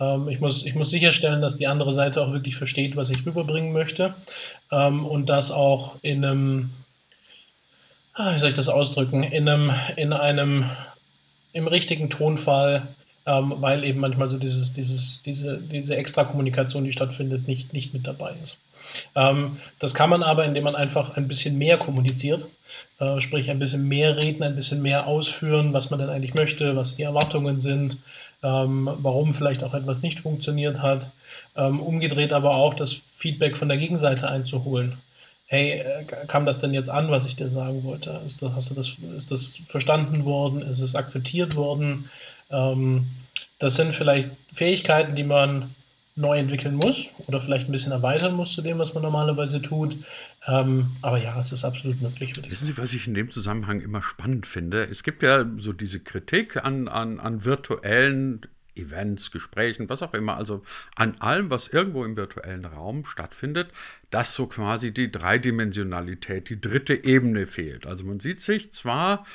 Ähm, 0.00 0.28
ich, 0.28 0.40
muss, 0.40 0.64
ich 0.64 0.74
muss 0.74 0.90
sicherstellen, 0.90 1.40
dass 1.40 1.56
die 1.56 1.66
andere 1.66 1.94
Seite 1.94 2.22
auch 2.22 2.32
wirklich 2.32 2.56
versteht, 2.56 2.96
was 2.96 3.10
ich 3.10 3.24
rüberbringen 3.26 3.72
möchte 3.72 4.14
ähm, 4.70 5.06
und 5.06 5.26
das 5.26 5.50
auch 5.50 5.96
in 6.02 6.24
einem, 6.24 6.70
ah, 8.14 8.34
wie 8.34 8.38
soll 8.38 8.50
ich 8.50 8.54
das 8.54 8.68
ausdrücken, 8.68 9.22
in 9.22 9.48
einem, 9.48 9.72
in 9.96 10.12
einem 10.12 10.68
im 11.52 11.66
richtigen 11.66 12.08
Tonfall 12.08 12.82
ähm, 13.26 13.54
weil 13.58 13.84
eben 13.84 14.00
manchmal 14.00 14.28
so 14.28 14.38
dieses, 14.38 14.72
dieses, 14.72 15.22
diese, 15.22 15.58
diese 15.58 15.96
Extra-Kommunikation, 15.96 16.84
die 16.84 16.92
stattfindet, 16.92 17.46
nicht, 17.46 17.72
nicht 17.72 17.94
mit 17.94 18.06
dabei 18.06 18.34
ist. 18.42 18.58
Ähm, 19.14 19.56
das 19.78 19.94
kann 19.94 20.10
man 20.10 20.22
aber, 20.22 20.44
indem 20.44 20.64
man 20.64 20.76
einfach 20.76 21.16
ein 21.16 21.28
bisschen 21.28 21.58
mehr 21.58 21.78
kommuniziert, 21.78 22.44
äh, 23.00 23.20
sprich 23.20 23.50
ein 23.50 23.58
bisschen 23.58 23.88
mehr 23.88 24.16
reden, 24.16 24.42
ein 24.42 24.56
bisschen 24.56 24.82
mehr 24.82 25.06
ausführen, 25.06 25.72
was 25.72 25.90
man 25.90 26.00
denn 26.00 26.10
eigentlich 26.10 26.34
möchte, 26.34 26.76
was 26.76 26.96
die 26.96 27.02
Erwartungen 27.02 27.60
sind, 27.60 27.98
ähm, 28.42 28.90
warum 28.98 29.34
vielleicht 29.34 29.64
auch 29.64 29.74
etwas 29.74 30.02
nicht 30.02 30.20
funktioniert 30.20 30.82
hat. 30.82 31.08
Ähm, 31.56 31.80
umgedreht 31.80 32.32
aber 32.32 32.54
auch 32.54 32.74
das 32.74 32.92
Feedback 32.92 33.56
von 33.56 33.68
der 33.68 33.78
Gegenseite 33.78 34.28
einzuholen 34.28 34.96
hey, 35.52 35.80
äh, 35.80 36.04
kam 36.28 36.46
das 36.46 36.60
denn 36.60 36.72
jetzt 36.72 36.88
an, 36.88 37.10
was 37.10 37.26
ich 37.26 37.36
dir 37.36 37.48
sagen 37.48 37.84
wollte? 37.84 38.18
Ist 38.26 38.40
das, 38.40 38.54
hast 38.54 38.70
du 38.70 38.74
das, 38.74 38.96
ist 39.16 39.30
das 39.30 39.58
verstanden 39.68 40.24
worden? 40.24 40.62
Ist 40.62 40.80
es 40.80 40.96
akzeptiert 40.96 41.56
worden? 41.56 42.10
Ähm, 42.50 43.06
das 43.58 43.74
sind 43.76 43.94
vielleicht 43.94 44.30
Fähigkeiten, 44.52 45.14
die 45.14 45.24
man 45.24 45.74
neu 46.14 46.38
entwickeln 46.38 46.74
muss 46.74 47.08
oder 47.26 47.40
vielleicht 47.40 47.68
ein 47.68 47.72
bisschen 47.72 47.92
erweitern 47.92 48.34
muss 48.34 48.52
zu 48.52 48.62
dem, 48.62 48.78
was 48.78 48.94
man 48.94 49.02
normalerweise 49.02 49.62
tut. 49.62 49.96
Ähm, 50.46 50.86
aber 51.00 51.18
ja, 51.18 51.38
es 51.38 51.52
ist 51.52 51.64
absolut 51.64 52.00
möglich. 52.02 52.34
Wissen 52.50 52.66
Sie, 52.66 52.76
was 52.76 52.92
ich 52.92 53.06
in 53.06 53.14
dem 53.14 53.30
Zusammenhang 53.30 53.80
immer 53.80 54.02
spannend 54.02 54.46
finde? 54.46 54.84
Es 54.84 55.02
gibt 55.02 55.22
ja 55.22 55.46
so 55.56 55.72
diese 55.72 56.00
Kritik 56.00 56.62
an, 56.64 56.88
an, 56.88 57.20
an 57.20 57.44
virtuellen 57.44 58.42
Events, 58.74 59.30
Gesprächen, 59.30 59.88
was 59.88 60.02
auch 60.02 60.14
immer, 60.14 60.36
also 60.36 60.62
an 60.96 61.16
allem, 61.20 61.50
was 61.50 61.68
irgendwo 61.68 62.04
im 62.04 62.16
virtuellen 62.16 62.64
Raum 62.64 63.04
stattfindet, 63.04 63.70
dass 64.10 64.34
so 64.34 64.46
quasi 64.46 64.92
die 64.92 65.10
Dreidimensionalität, 65.10 66.48
die 66.48 66.60
dritte 66.60 67.04
Ebene 67.04 67.46
fehlt. 67.46 67.86
Also 67.86 68.04
man 68.04 68.20
sieht 68.20 68.40
sich 68.40 68.72
zwar 68.72 69.26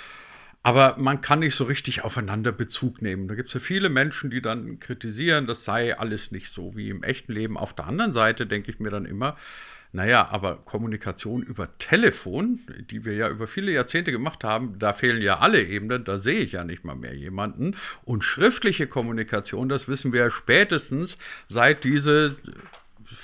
aber 0.64 0.96
man 0.98 1.22
kann 1.22 1.40
nicht 1.40 1.56
so 1.56 1.64
richtig 1.64 2.04
aufeinander 2.04 2.52
Bezug 2.52 3.02
nehmen. 3.02 3.28
Da 3.28 3.36
gibt 3.36 3.50
es 3.50 3.54
ja 3.54 3.60
viele 3.60 3.90
Menschen, 3.90 4.30
die 4.30 4.42
dann 4.42 4.80
kritisieren, 4.80 5.48
das 5.48 5.64
sei 5.64 5.98
alles 5.98 6.32
nicht 6.32 6.50
so 6.50 6.76
wie 6.76 6.90
im 6.90 7.04
echten 7.04 7.32
Leben. 7.32 7.58
Auf 7.58 7.74
der 7.74 7.88
anderen 7.88 8.14
Seite 8.14 8.46
denke 8.46 8.72
ich 8.72 8.80
mir 8.80 8.90
dann 8.90 9.06
immer, 9.06 9.38
naja, 9.94 10.28
aber 10.30 10.58
Kommunikation 10.58 11.42
über 11.42 11.78
Telefon, 11.78 12.60
die 12.92 13.06
wir 13.06 13.14
ja 13.14 13.30
über 13.30 13.48
viele 13.48 13.72
Jahrzehnte 13.72 14.12
gemacht 14.12 14.44
haben, 14.44 14.78
da 14.80 14.94
fehlen 14.94 15.22
ja 15.22 15.40
alle 15.40 15.64
Ebenen, 15.64 16.04
da 16.04 16.18
sehe 16.18 16.40
ich 16.40 16.52
ja 16.52 16.64
nicht 16.64 16.84
mal 16.84 16.96
mehr 16.96 17.16
jemanden. 17.16 17.76
Und 18.04 18.24
schriftliche 18.24 18.88
Kommunikation, 18.88 19.70
das 19.70 19.88
wissen 19.88 20.12
wir 20.12 20.22
ja 20.22 20.30
spätestens, 20.30 21.18
seit 21.48 21.84
diese 21.84 22.36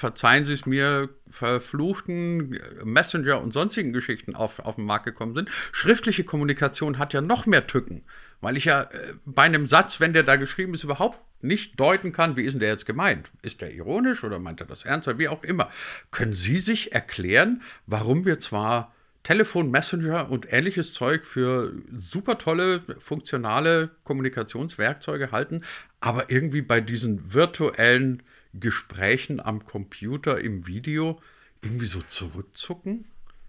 verzeihen 0.03 0.43
Sie 0.43 0.51
es 0.51 0.65
mir, 0.65 1.07
verfluchten 1.31 2.60
Messenger 2.83 3.39
und 3.39 3.53
sonstigen 3.53 3.93
Geschichten 3.93 4.36
auf, 4.36 4.60
auf 4.60 4.75
den 4.75 4.83
Markt 4.83 5.05
gekommen 5.05 5.33
sind. 5.33 5.50
Schriftliche 5.72 6.25
Kommunikation 6.25 6.98
hat 6.98 7.13
ja 7.13 7.22
noch 7.22 7.45
mehr 7.45 7.67
Tücken, 7.67 8.03
weil 8.41 8.57
ich 8.57 8.65
ja 8.65 8.81
äh, 8.81 9.13
bei 9.24 9.43
einem 9.43 9.65
Satz, 9.65 10.01
wenn 10.01 10.12
der 10.12 10.24
da 10.24 10.36
geschrieben 10.36 10.74
ist, 10.74 10.83
überhaupt 10.83 11.19
nicht 11.41 11.79
deuten 11.79 12.12
kann, 12.12 12.36
wie 12.36 12.43
ist 12.43 12.51
denn 12.51 12.60
der 12.60 12.72
jetzt 12.72 12.86
gemeint? 12.86 13.31
Ist 13.43 13.62
der 13.62 13.74
ironisch 13.74 14.25
oder 14.25 14.39
meint 14.39 14.60
er 14.60 14.67
das 14.67 14.83
ernst 14.83 15.07
oder 15.07 15.19
wie 15.19 15.29
auch 15.29 15.41
immer? 15.41 15.72
Können 16.12 16.33
Sie 16.33 16.60
sich 16.60 16.91
erklären, 16.91 17.62
warum 17.88 18.25
wir 18.25 18.39
zwar 18.39 18.93
Telefon, 19.24 19.72
Messenger 19.72 20.29
und 20.29 20.51
ähnliches 20.51 20.93
Zeug 20.93 21.24
für 21.24 21.72
super 21.95 22.38
tolle, 22.39 22.81
funktionale 23.00 23.91
Kommunikationswerkzeuge 24.03 25.31
halten, 25.31 25.63
aber 26.01 26.29
irgendwie 26.29 26.62
bei 26.62 26.81
diesen 26.81 27.33
virtuellen 27.33 28.22
Gesprächen 28.53 29.39
am 29.39 29.65
Computer 29.65 30.39
im 30.39 30.67
Video 30.67 31.19
irgendwie 31.62 31.86
so 31.86 32.01
zurückzucken? 32.01 33.05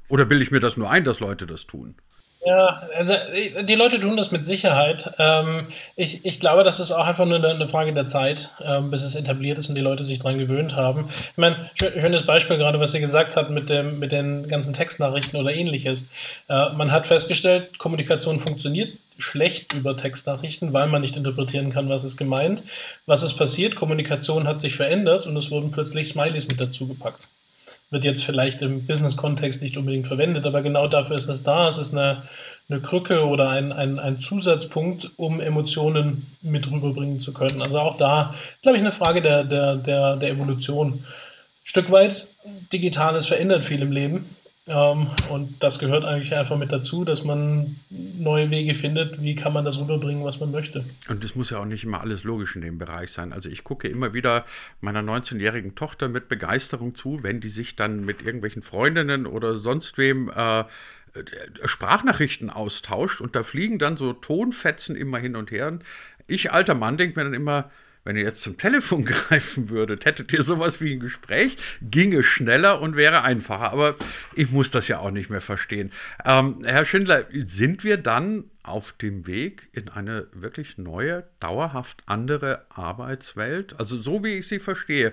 Oder 0.08 0.25
bilde 0.25 0.44
ich 0.44 0.50
mir 0.50 0.61
das 0.61 0.76
nur 0.76 0.90
ein, 0.90 1.04
dass 1.04 1.20
Leute 1.20 1.46
das 1.46 1.66
tun? 1.66 1.94
Ja, 2.47 2.83
also 2.95 3.15
die 3.63 3.75
Leute 3.75 3.99
tun 4.01 4.19
das 4.19 4.31
mit 4.31 4.45
Sicherheit. 4.45 5.11
Ähm, 5.19 5.67
ich, 5.97 6.27
ich 6.27 6.41
glaube, 6.41 6.63
das 6.63 6.79
ist 6.79 6.91
auch 6.91 7.07
einfach 7.07 7.25
nur 7.25 7.43
eine, 7.43 7.67
Frage 7.67 7.95
der 7.95 8.07
Zeit, 8.07 8.51
ähm, 8.63 8.91
bis 8.91 9.03
es 9.03 9.15
etabliert 9.15 9.57
ist 9.57 9.71
und 9.71 9.77
die 9.77 9.81
Leute 9.81 10.05
sich 10.05 10.19
daran 10.19 10.39
gewöhnt 10.39 10.77
haben. 10.77 11.09
Ich 11.09 11.39
meine, 11.39 11.57
schönes 11.75 12.27
Beispiel 12.27 12.59
gerade, 12.59 12.81
was 12.81 12.93
Sie 12.93 13.01
gesagt 13.01 13.37
hat 13.37 13.49
mit, 13.49 13.71
dem, 13.71 13.99
mit 13.99 14.13
den 14.13 14.47
ganzen 14.47 14.75
Textnachrichten 14.75 15.41
oder 15.41 15.55
ähnliches. 15.55 16.11
Äh, 16.49 16.71
man 16.75 16.93
hat 16.93 17.07
festgestellt, 17.07 17.79
Kommunikation 17.79 18.39
funktioniert 18.39 18.93
schlecht 19.17 19.73
über 19.73 19.97
Textnachrichten, 19.97 20.75
weil 20.75 20.89
man 20.89 21.01
nicht 21.01 21.17
interpretieren 21.17 21.73
kann, 21.73 21.89
was 21.89 22.05
ist 22.05 22.19
gemeint. 22.19 22.63
Was 23.07 23.23
ist 23.23 23.35
passiert? 23.35 23.75
Kommunikation 23.75 24.47
hat 24.47 24.61
sich 24.61 24.77
verändert 24.77 25.25
und 25.25 25.37
es 25.37 25.51
wurden 25.51 25.71
plötzlich 25.71 26.09
Smileys 26.09 26.47
mit 26.47 26.61
dazu 26.61 26.87
gepackt 26.87 27.21
wird 27.91 28.05
jetzt 28.05 28.25
vielleicht 28.25 28.62
im 28.62 28.87
Business-Kontext 28.87 29.62
nicht 29.62 29.76
unbedingt 29.76 30.07
verwendet, 30.07 30.47
aber 30.47 30.62
genau 30.62 30.88
dafür 30.88 31.17
ist 31.17 31.29
es 31.29 31.43
da. 31.43 31.69
Es 31.69 31.79
ist 31.79 31.93
eine, 31.93 32.23
eine 32.69 32.81
Krücke 32.81 33.26
oder 33.26 33.50
ein, 33.50 33.73
ein, 33.73 33.99
ein 33.99 34.21
Zusatzpunkt, 34.21 35.11
um 35.17 35.41
Emotionen 35.41 36.26
mit 36.43 36.71
rüberbringen 36.71 37.21
zu 37.21 37.33
können. 37.33 37.62
Also 37.62 37.79
auch 37.79 37.97
da, 37.97 38.35
glaube 38.62 38.79
ich, 38.79 38.83
eine 38.83 38.93
Frage 38.93 39.23
der, 39.23 39.45
der, 39.45 39.76
der, 39.76 40.17
der 40.17 40.31
Evolution. 40.31 41.05
Stück 41.62 41.91
weit, 41.91 42.26
Digitales 42.73 43.26
verändert 43.26 43.64
viel 43.64 43.83
im 43.83 43.93
Leben. 43.93 44.25
Ähm, 44.66 45.09
und 45.28 45.62
das 45.62 45.78
gehört 45.78 46.04
eigentlich 46.04 46.35
einfach 46.35 46.56
mit 46.56 46.73
dazu, 46.73 47.04
dass 47.04 47.25
man 47.25 47.76
neue 47.90 48.50
Wege 48.50 48.75
findet, 48.75 49.21
wie 49.23 49.35
kann 49.35 49.52
man 49.52 49.64
das 49.64 49.78
rüberbringen, 49.78 50.25
was 50.25 50.40
man 50.40 50.50
möchte. 50.50 50.85
Und 51.09 51.23
das 51.23 51.35
muss 51.35 51.50
ja 51.50 51.59
auch 51.59 51.66
nicht 51.66 51.85
immer 51.85 52.00
alles 52.00 52.25
logisch 52.25 52.56
in 52.56 52.62
dem 52.62 52.78
Bereich 52.78 53.12
sein. 53.12 53.35
Also 53.35 53.50
ich 53.50 53.62
gucke 53.62 53.88
immer 53.88 54.14
wieder 54.14 54.47
meiner 54.80 55.00
19-jährigen 55.00 55.75
Tochter 55.75 56.09
mit 56.09 56.28
Begeisterung 56.28 56.94
zu, 56.94 57.23
wenn 57.23 57.40
die 57.40 57.49
sich 57.49 57.76
dann 57.76 58.06
mit 58.06 58.23
irgendwelchen 58.23 58.62
Freundinnen 58.62 59.26
oder 59.26 59.59
sonst 59.59 59.99
wem 59.99 60.30
äh, 60.30 60.64
Sprachnachrichten 61.64 62.49
austauscht 62.49 63.21
und 63.21 63.37
da 63.37 63.42
fliegen 63.42 63.78
dann 63.78 63.99
so 63.99 64.14
Tonfetzen 64.14 64.97
immer 64.97 65.18
hin 65.18 65.37
und 65.37 65.50
her. 65.50 65.78
Ich, 66.26 66.52
alter 66.52 66.75
Mann, 66.75 66.97
denke 66.97 67.18
mir 67.18 67.25
dann 67.25 67.35
immer, 67.35 67.71
wenn 68.04 68.16
ihr 68.16 68.23
jetzt 68.23 68.42
zum 68.42 68.56
Telefon 68.56 69.04
greifen 69.04 69.70
würdet, 69.70 70.04
hättet 70.04 70.32
ihr 70.32 70.42
sowas 70.42 70.80
wie 70.80 70.92
ein 70.92 71.00
Gespräch, 71.00 71.56
ginge 71.82 72.23
schneller 72.23 72.80
und 72.80 72.96
wäre 72.96 73.23
einfacher. 73.23 73.73
Aber 73.73 73.96
ich 74.34 74.50
muss 74.50 74.70
das 74.70 74.88
ja 74.88 74.99
auch 74.99 75.11
nicht 75.11 75.30
mehr 75.30 75.40
verstehen. 75.40 75.90
Ähm, 76.25 76.62
Herr 76.64 76.84
Schindler, 76.84 77.25
sind 77.32 77.84
wir 77.84 77.96
dann 77.96 78.44
auf 78.62 78.92
dem 78.92 79.26
Weg 79.26 79.68
in 79.73 79.88
eine 79.88 80.28
wirklich 80.32 80.78
neue, 80.78 81.25
dauerhaft 81.40 82.02
andere 82.06 82.66
Arbeitswelt? 82.70 83.78
Also 83.78 84.00
so 84.00 84.23
wie 84.23 84.38
ich 84.38 84.49
sie 84.49 84.58
verstehe. 84.58 85.12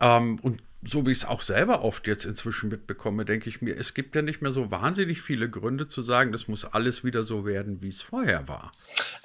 Ähm, 0.00 0.38
und 0.40 0.62
so 0.84 1.06
wie 1.06 1.12
ich 1.12 1.18
es 1.18 1.24
auch 1.24 1.40
selber 1.40 1.82
oft 1.82 2.06
jetzt 2.06 2.24
inzwischen 2.24 2.68
mitbekomme, 2.68 3.24
denke 3.24 3.48
ich 3.48 3.62
mir, 3.62 3.76
es 3.76 3.94
gibt 3.94 4.16
ja 4.16 4.22
nicht 4.22 4.42
mehr 4.42 4.50
so 4.50 4.70
wahnsinnig 4.70 5.22
viele 5.22 5.48
Gründe 5.48 5.86
zu 5.86 6.02
sagen, 6.02 6.32
das 6.32 6.48
muss 6.48 6.64
alles 6.64 7.04
wieder 7.04 7.22
so 7.22 7.46
werden, 7.46 7.82
wie 7.82 7.88
es 7.88 8.02
vorher 8.02 8.48
war. 8.48 8.72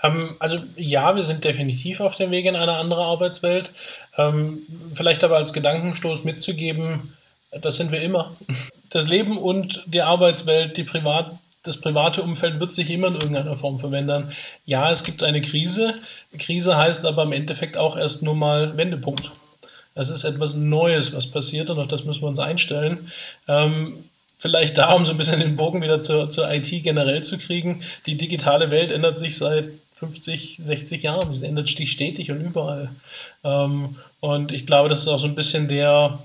Ähm, 0.04 0.36
also 0.40 0.60
ja, 0.76 1.16
wir 1.16 1.24
sind 1.24 1.44
definitiv 1.44 2.00
auf 2.00 2.16
dem 2.16 2.32
Weg 2.32 2.46
in 2.46 2.56
eine 2.56 2.78
andere 2.78 3.04
Arbeitswelt. 3.04 3.70
Ähm, 4.18 4.60
vielleicht 4.94 5.24
aber 5.24 5.38
als 5.38 5.54
Gedankenstoß 5.54 6.24
mitzugeben, 6.24 7.14
das 7.62 7.78
sind 7.78 7.92
wir 7.92 8.02
immer. 8.02 8.36
Das 8.90 9.08
Leben 9.08 9.38
und 9.38 9.84
die 9.86 10.02
Arbeitswelt, 10.02 10.78
die 10.78 10.84
Privat, 10.84 11.32
das 11.64 11.78
private 11.78 12.22
Umfeld 12.22 12.60
wird 12.60 12.74
sich 12.74 12.90
immer 12.90 13.08
in 13.08 13.16
irgendeiner 13.16 13.56
Form 13.56 13.80
verwändern. 13.80 14.32
Ja, 14.66 14.92
es 14.92 15.04
gibt 15.04 15.24
eine 15.24 15.42
Krise. 15.42 15.96
Krise 16.38 16.78
heißt 16.78 17.06
aber 17.06 17.24
im 17.24 17.34
Endeffekt 17.34 17.78
auch 17.78 17.98
erst 17.98 18.22
nur 18.22 18.36
mal 18.36 18.78
Wendepunkt. 18.78 19.32
Das 19.96 20.10
ist 20.10 20.24
etwas 20.24 20.54
Neues, 20.54 21.14
was 21.14 21.28
passiert 21.28 21.70
und 21.70 21.80
auf 21.80 21.88
das 21.88 22.06
müssen 22.06 22.22
wir 22.22 22.28
uns 22.28 22.40
einstellen. 22.40 23.12
Ähm, 23.48 23.98
vielleicht 24.38 24.78
da, 24.78 24.94
um 24.94 25.06
so 25.06 25.12
ein 25.12 25.18
bisschen 25.18 25.40
den 25.40 25.56
Bogen 25.56 25.82
wieder 25.82 26.02
zur, 26.02 26.30
zur 26.30 26.50
IT 26.52 26.70
generell 26.70 27.24
zu 27.24 27.38
kriegen. 27.38 27.84
Die 28.06 28.16
digitale 28.16 28.70
Welt 28.72 28.92
ändert 28.92 29.18
sich 29.18 29.38
seit 29.38 29.66
50, 30.00 30.60
60 30.64 31.04
Jahren. 31.04 31.34
Sie 31.34 31.46
ändert 31.46 31.70
sich 31.70 31.92
stetig 31.92 32.32
und 32.32 32.42
überall. 32.42 32.90
Ähm, 33.44 33.96
und 34.20 34.52
ich 34.52 34.66
glaube, 34.66 34.90
das 34.90 35.02
ist 35.02 35.08
auch 35.08 35.20
so 35.20 35.28
ein 35.28 35.36
bisschen 35.36 35.68
der, 35.68 36.20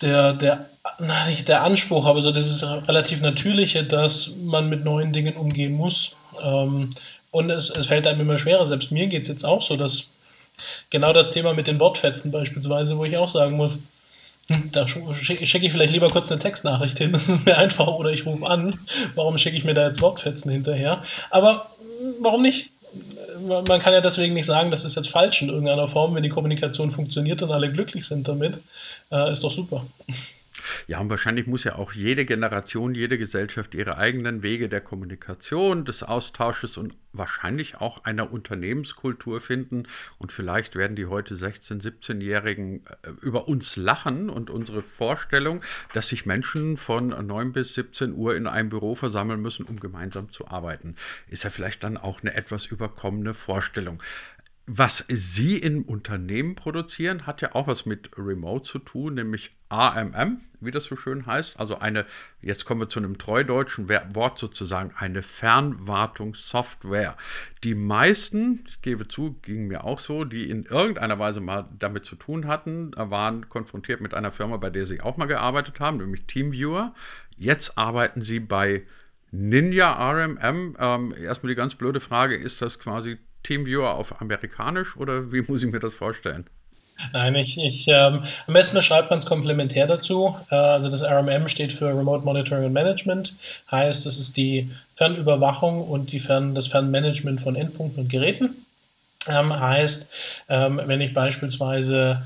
der, 0.00 0.32
der, 0.32 0.66
na, 0.98 1.26
nicht 1.26 1.48
der 1.48 1.62
Anspruch, 1.62 2.06
aber 2.06 2.20
so 2.20 2.32
dieses 2.32 2.64
relativ 2.64 3.20
Natürliche, 3.20 3.84
dass 3.84 4.30
man 4.42 4.68
mit 4.68 4.84
neuen 4.84 5.12
Dingen 5.12 5.34
umgehen 5.34 5.74
muss. 5.74 6.12
Ähm, 6.42 6.90
und 7.30 7.50
es, 7.50 7.70
es 7.70 7.86
fällt 7.86 8.06
einem 8.06 8.20
immer 8.20 8.38
schwerer. 8.38 8.66
Selbst 8.66 8.90
mir 8.90 9.06
geht 9.06 9.22
es 9.22 9.28
jetzt 9.28 9.44
auch 9.44 9.62
so, 9.62 9.76
dass 9.76 10.08
genau 10.90 11.12
das 11.12 11.30
Thema 11.30 11.54
mit 11.54 11.66
den 11.66 11.80
Wortfetzen 11.80 12.30
beispielsweise, 12.30 12.98
wo 12.98 13.04
ich 13.04 13.16
auch 13.16 13.28
sagen 13.28 13.56
muss, 13.56 13.78
hm, 14.48 14.70
da 14.72 14.88
schicke 14.88 15.46
schick 15.46 15.62
ich 15.62 15.72
vielleicht 15.72 15.94
lieber 15.94 16.08
kurz 16.08 16.30
eine 16.30 16.40
Textnachricht 16.40 16.98
hin, 16.98 17.12
das 17.12 17.28
ist 17.28 17.46
mir 17.46 17.56
einfach, 17.56 17.86
oder 17.86 18.10
ich 18.10 18.26
rufe 18.26 18.46
an. 18.46 18.78
Warum 19.14 19.38
schicke 19.38 19.56
ich 19.56 19.64
mir 19.64 19.74
da 19.74 19.88
jetzt 19.88 20.02
Wortfetzen 20.02 20.50
hinterher? 20.50 21.02
Aber 21.30 21.70
warum 22.22 22.42
nicht? 22.42 22.70
Man 23.46 23.80
kann 23.80 23.92
ja 23.92 24.00
deswegen 24.00 24.34
nicht 24.34 24.46
sagen, 24.46 24.70
das 24.70 24.84
ist 24.84 24.96
jetzt 24.96 25.08
falsch 25.08 25.42
in 25.42 25.48
irgendeiner 25.48 25.88
Form, 25.88 26.14
wenn 26.14 26.22
die 26.22 26.28
Kommunikation 26.28 26.90
funktioniert 26.90 27.42
und 27.42 27.50
alle 27.50 27.72
glücklich 27.72 28.06
sind 28.06 28.28
damit. 28.28 28.54
Äh, 29.10 29.32
ist 29.32 29.42
doch 29.42 29.52
super. 29.52 29.84
Ja, 30.86 31.00
und 31.00 31.10
wahrscheinlich 31.10 31.46
muss 31.46 31.64
ja 31.64 31.76
auch 31.76 31.92
jede 31.92 32.24
Generation, 32.24 32.94
jede 32.94 33.18
Gesellschaft 33.18 33.74
ihre 33.74 33.96
eigenen 33.96 34.42
Wege 34.42 34.68
der 34.68 34.80
Kommunikation, 34.80 35.84
des 35.84 36.02
Austausches 36.02 36.76
und 36.76 36.94
wahrscheinlich 37.12 37.76
auch 37.76 38.04
einer 38.04 38.32
Unternehmenskultur 38.32 39.40
finden. 39.40 39.84
Und 40.18 40.32
vielleicht 40.32 40.76
werden 40.76 40.96
die 40.96 41.06
heute 41.06 41.34
16-, 41.34 41.82
17-Jährigen 41.82 42.86
äh, 43.02 43.10
über 43.20 43.48
uns 43.48 43.76
lachen 43.76 44.30
und 44.30 44.50
unsere 44.50 44.82
Vorstellung, 44.82 45.62
dass 45.92 46.08
sich 46.08 46.26
Menschen 46.26 46.76
von 46.76 47.08
9 47.08 47.52
bis 47.52 47.74
17 47.74 48.14
Uhr 48.14 48.34
in 48.34 48.46
einem 48.46 48.70
Büro 48.70 48.94
versammeln 48.94 49.40
müssen, 49.40 49.66
um 49.66 49.78
gemeinsam 49.78 50.30
zu 50.32 50.48
arbeiten, 50.48 50.96
ist 51.28 51.44
ja 51.44 51.50
vielleicht 51.50 51.82
dann 51.84 51.96
auch 51.96 52.22
eine 52.22 52.34
etwas 52.34 52.66
überkommene 52.66 53.34
Vorstellung 53.34 54.02
was 54.66 55.04
Sie 55.08 55.56
im 55.56 55.82
Unternehmen 55.82 56.54
produzieren, 56.54 57.26
hat 57.26 57.42
ja 57.42 57.54
auch 57.54 57.66
was 57.66 57.84
mit 57.84 58.10
Remote 58.16 58.64
zu 58.64 58.78
tun, 58.78 59.14
nämlich 59.14 59.56
AMM, 59.68 60.40
wie 60.60 60.70
das 60.70 60.84
so 60.84 60.94
schön 60.94 61.26
heißt. 61.26 61.58
Also 61.58 61.78
eine, 61.78 62.06
jetzt 62.42 62.64
kommen 62.64 62.80
wir 62.80 62.88
zu 62.88 63.00
einem 63.00 63.18
treudeutschen 63.18 63.88
Wort 63.88 64.38
sozusagen, 64.38 64.92
eine 64.96 65.22
Fernwartungssoftware. 65.22 67.16
Die 67.64 67.74
meisten, 67.74 68.64
ich 68.68 68.80
gebe 68.82 69.08
zu, 69.08 69.36
ging 69.42 69.66
mir 69.66 69.82
auch 69.82 69.98
so, 69.98 70.24
die 70.24 70.48
in 70.48 70.62
irgendeiner 70.62 71.18
Weise 71.18 71.40
mal 71.40 71.68
damit 71.76 72.04
zu 72.04 72.14
tun 72.14 72.46
hatten, 72.46 72.92
waren 72.94 73.48
konfrontiert 73.48 74.00
mit 74.00 74.14
einer 74.14 74.30
Firma, 74.30 74.58
bei 74.58 74.70
der 74.70 74.86
sie 74.86 75.00
auch 75.00 75.16
mal 75.16 75.26
gearbeitet 75.26 75.80
haben, 75.80 75.96
nämlich 75.96 76.26
Teamviewer. 76.26 76.94
Jetzt 77.36 77.76
arbeiten 77.76 78.22
sie 78.22 78.38
bei 78.38 78.84
Ninja 79.32 79.92
RMM. 79.92 80.76
Ähm, 80.78 81.14
erstmal 81.18 81.48
die 81.48 81.56
ganz 81.56 81.74
blöde 81.74 81.98
Frage, 81.98 82.36
ist 82.36 82.62
das 82.62 82.78
quasi 82.78 83.18
Teamviewer 83.42 83.94
auf 83.94 84.20
amerikanisch 84.20 84.96
oder 84.96 85.32
wie 85.32 85.42
muss 85.42 85.62
ich 85.62 85.72
mir 85.72 85.80
das 85.80 85.94
vorstellen? 85.94 86.46
Nein, 87.12 87.34
ich, 87.34 87.58
ich 87.58 87.88
ähm, 87.88 88.24
am 88.46 88.54
besten 88.54 88.76
beschreibt 88.76 89.10
man 89.10 89.18
es 89.18 89.26
komplementär 89.26 89.86
dazu. 89.86 90.36
Äh, 90.50 90.54
also 90.54 90.88
das 90.88 91.02
RMM 91.02 91.48
steht 91.48 91.72
für 91.72 91.88
Remote 91.88 92.24
Monitoring 92.24 92.64
and 92.64 92.74
Management, 92.74 93.34
heißt, 93.70 94.06
es 94.06 94.18
ist 94.18 94.36
die 94.36 94.70
Fernüberwachung 94.96 95.82
und 95.82 96.12
die 96.12 96.20
Fern, 96.20 96.54
das 96.54 96.68
Fernmanagement 96.68 97.40
von 97.40 97.56
Endpunkten 97.56 98.04
und 98.04 98.08
Geräten. 98.08 98.50
Ähm, 99.28 99.58
heißt, 99.58 100.08
ähm, 100.48 100.80
wenn 100.84 101.00
ich 101.00 101.14
beispielsweise 101.14 102.22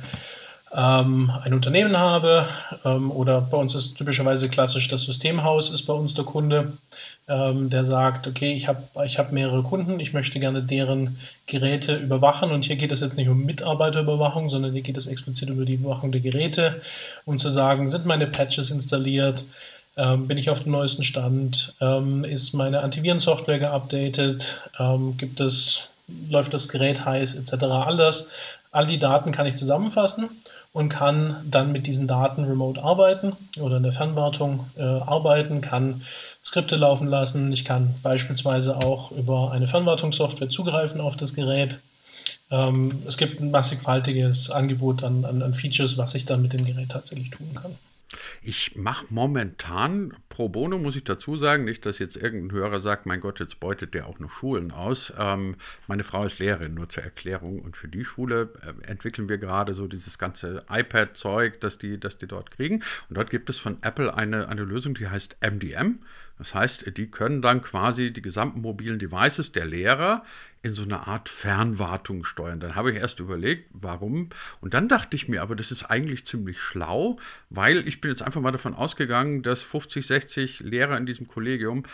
ähm, 0.75 1.31
ein 1.45 1.55
Unternehmen 1.55 1.97
habe 1.97 2.49
ähm, 2.85 3.11
oder 3.11 3.41
bei 3.41 3.57
uns 3.57 3.75
ist 3.75 3.97
typischerweise 3.97 4.49
klassisch 4.49 4.89
das 4.89 5.03
Systemhaus 5.05 5.71
ist 5.71 5.83
bei 5.83 5.95
uns 5.95 6.15
der 6.15 6.25
Kunde, 6.25 6.73
ähm, 7.29 7.71
der 7.71 7.85
sagt, 7.85 8.27
okay, 8.27 8.53
ich 8.53 8.69
habe 8.69 8.83
ich 9.05 9.19
hab 9.19 9.33
mehrere 9.33 9.63
Kunden, 9.63 10.01
ich 10.01 10.13
möchte 10.13 10.41
gerne 10.41 10.63
deren 10.63 11.19
Geräte 11.47 11.97
überwachen. 11.97 12.51
Und 12.51 12.65
hier 12.65 12.77
geht 12.77 12.93
es 12.93 13.01
jetzt 13.01 13.17
nicht 13.17 13.29
um 13.29 13.45
Mitarbeiterüberwachung, 13.45 14.51
sondern 14.51 14.73
hier 14.73 14.83
geht 14.83 14.97
es 14.97 15.07
explizit 15.07 15.49
über 15.49 15.65
die 15.65 15.75
Überwachung 15.75 16.13
der 16.13 16.21
Geräte, 16.21 16.81
um 17.25 17.39
zu 17.39 17.49
sagen, 17.49 17.89
sind 17.89 18.07
meine 18.07 18.27
Patches 18.27 18.71
installiert, 18.71 19.45
ähm, 19.97 20.29
bin 20.29 20.37
ich 20.37 20.51
auf 20.51 20.63
dem 20.63 20.73
neuesten 20.73 21.05
Stand, 21.05 21.75
ähm, 21.81 22.25
ist 22.25 22.55
meine 22.55 22.81
Antivirensoftware 22.81 23.61
geupdatet, 23.61 24.61
ähm, 24.79 25.17
gibt 25.17 25.41
es, 25.41 25.85
läuft 26.29 26.55
das 26.55 26.69
Gerät 26.69 27.05
heiß 27.05 27.35
etc. 27.35 27.65
All 27.65 27.97
das 27.97 28.29
All 28.77 28.87
die 28.87 28.99
Daten 28.99 29.33
kann 29.33 29.47
ich 29.47 29.57
zusammenfassen 29.57 30.29
und 30.75 30.91
kann 30.91 31.37
dann 31.51 31.73
mit 31.73 31.87
diesen 31.87 32.07
Daten 32.07 32.45
remote 32.45 32.83
arbeiten 32.85 33.33
oder 33.59 33.79
in 33.79 33.83
der 33.83 33.95
Fernwartung 33.95 34.67
äh, 34.77 34.83
arbeiten, 34.83 35.63
kann 35.63 36.03
Skripte 36.45 36.77
laufen 36.77 37.09
lassen. 37.09 37.51
Ich 37.55 37.65
kann 37.65 37.95
beispielsweise 38.03 38.77
auch 38.77 39.13
über 39.13 39.51
eine 39.53 39.67
Fernwartungssoftware 39.67 40.51
zugreifen 40.51 41.01
auf 41.01 41.17
das 41.17 41.33
Gerät. 41.33 41.79
Ähm, 42.51 43.03
es 43.09 43.17
gibt 43.17 43.41
ein 43.41 43.51
massigfaltiges 43.51 44.51
Angebot 44.51 45.03
an, 45.03 45.25
an, 45.25 45.41
an 45.41 45.55
Features, 45.55 45.97
was 45.97 46.15
ich 46.15 46.27
dann 46.27 46.43
mit 46.43 46.53
dem 46.53 46.67
Gerät 46.67 46.91
tatsächlich 46.91 47.31
tun 47.31 47.55
kann. 47.55 47.75
Ich 48.43 48.77
mache 48.77 49.07
momentan 49.11 50.15
pro 50.29 50.49
bono, 50.49 50.79
muss 50.79 50.97
ich 50.97 51.05
dazu 51.05 51.37
sagen, 51.37 51.65
nicht, 51.65 51.87
dass 51.87 51.99
jetzt 51.99 52.17
irgendein 52.17 52.57
Hörer 52.57 52.81
sagt, 52.81 53.07
mein 53.07 53.21
Gott, 53.21 53.41
jetzt 53.41 53.61
beutet 53.61 53.95
der 53.95 54.07
auch 54.07 54.19
noch 54.19 54.31
Schulen 54.31 54.71
aus. 54.71 55.13
Ähm, 55.19 55.57
meine 55.87 56.05
Frau 56.05 56.25
ist 56.25 56.39
Lehrerin, 56.39 56.75
nur 56.75 56.89
zur 56.89 57.03
Erklärung. 57.03 57.61
Und 57.61 57.77
für 57.77 57.89
die 57.89 58.05
Schule 58.05 58.53
äh, 58.63 58.87
entwickeln 58.87 59.29
wir 59.29 59.39
gerade 59.39 59.75
so 59.75 59.87
dieses 59.89 60.19
ganze 60.19 60.65
iPad-Zeug, 60.71 61.61
das 61.61 61.79
die, 61.79 61.99
das 61.99 62.19
die 62.19 62.27
dort 62.27 62.51
kriegen. 62.51 62.83
Und 63.09 63.17
dort 63.17 63.31
gibt 63.31 63.51
es 63.51 63.59
von 63.59 63.79
Apple 63.83 64.15
eine, 64.15 64.49
eine 64.49 64.63
Lösung, 64.63 64.95
die 64.95 65.09
heißt 65.09 65.37
MDM. 65.41 66.01
Das 66.39 66.55
heißt, 66.55 66.97
die 66.97 67.11
können 67.11 67.41
dann 67.43 67.63
quasi 67.63 68.13
die 68.13 68.23
gesamten 68.23 68.61
mobilen 68.61 68.99
Devices 68.99 69.53
der 69.53 69.65
Lehrer 69.67 70.25
in 70.63 70.75
so 70.75 70.83
eine 70.83 71.07
Art 71.07 71.29
Fernwartung 71.29 72.25
steuern. 72.25 72.61
Dann 72.61 72.75
habe 72.75 72.91
ich 72.91 72.97
erst 72.97 73.21
überlegt, 73.21 73.71
warum. 73.73 74.31
Und 74.61 74.75
dann 74.75 74.89
dachte 74.89 75.17
ich 75.17 75.29
mir, 75.29 75.43
aber 75.43 75.55
das 75.55 75.71
ist 75.71 75.85
eigentlich 75.85 76.27
ziemlich 76.27 76.61
schlau, 76.61 77.19
weil 77.51 77.87
ich 77.89 78.01
bin 78.01 78.11
jetzt 78.11 78.23
einfach 78.23 78.41
mal 78.41 78.53
davon 78.53 78.75
ausgegangen, 78.75 79.43
dass 79.43 79.63
50, 79.63 80.07
60 80.07 80.61
Lehrer 80.61 80.97
in 80.97 81.07
diesem 81.07 81.29
Kollegium 81.29 81.85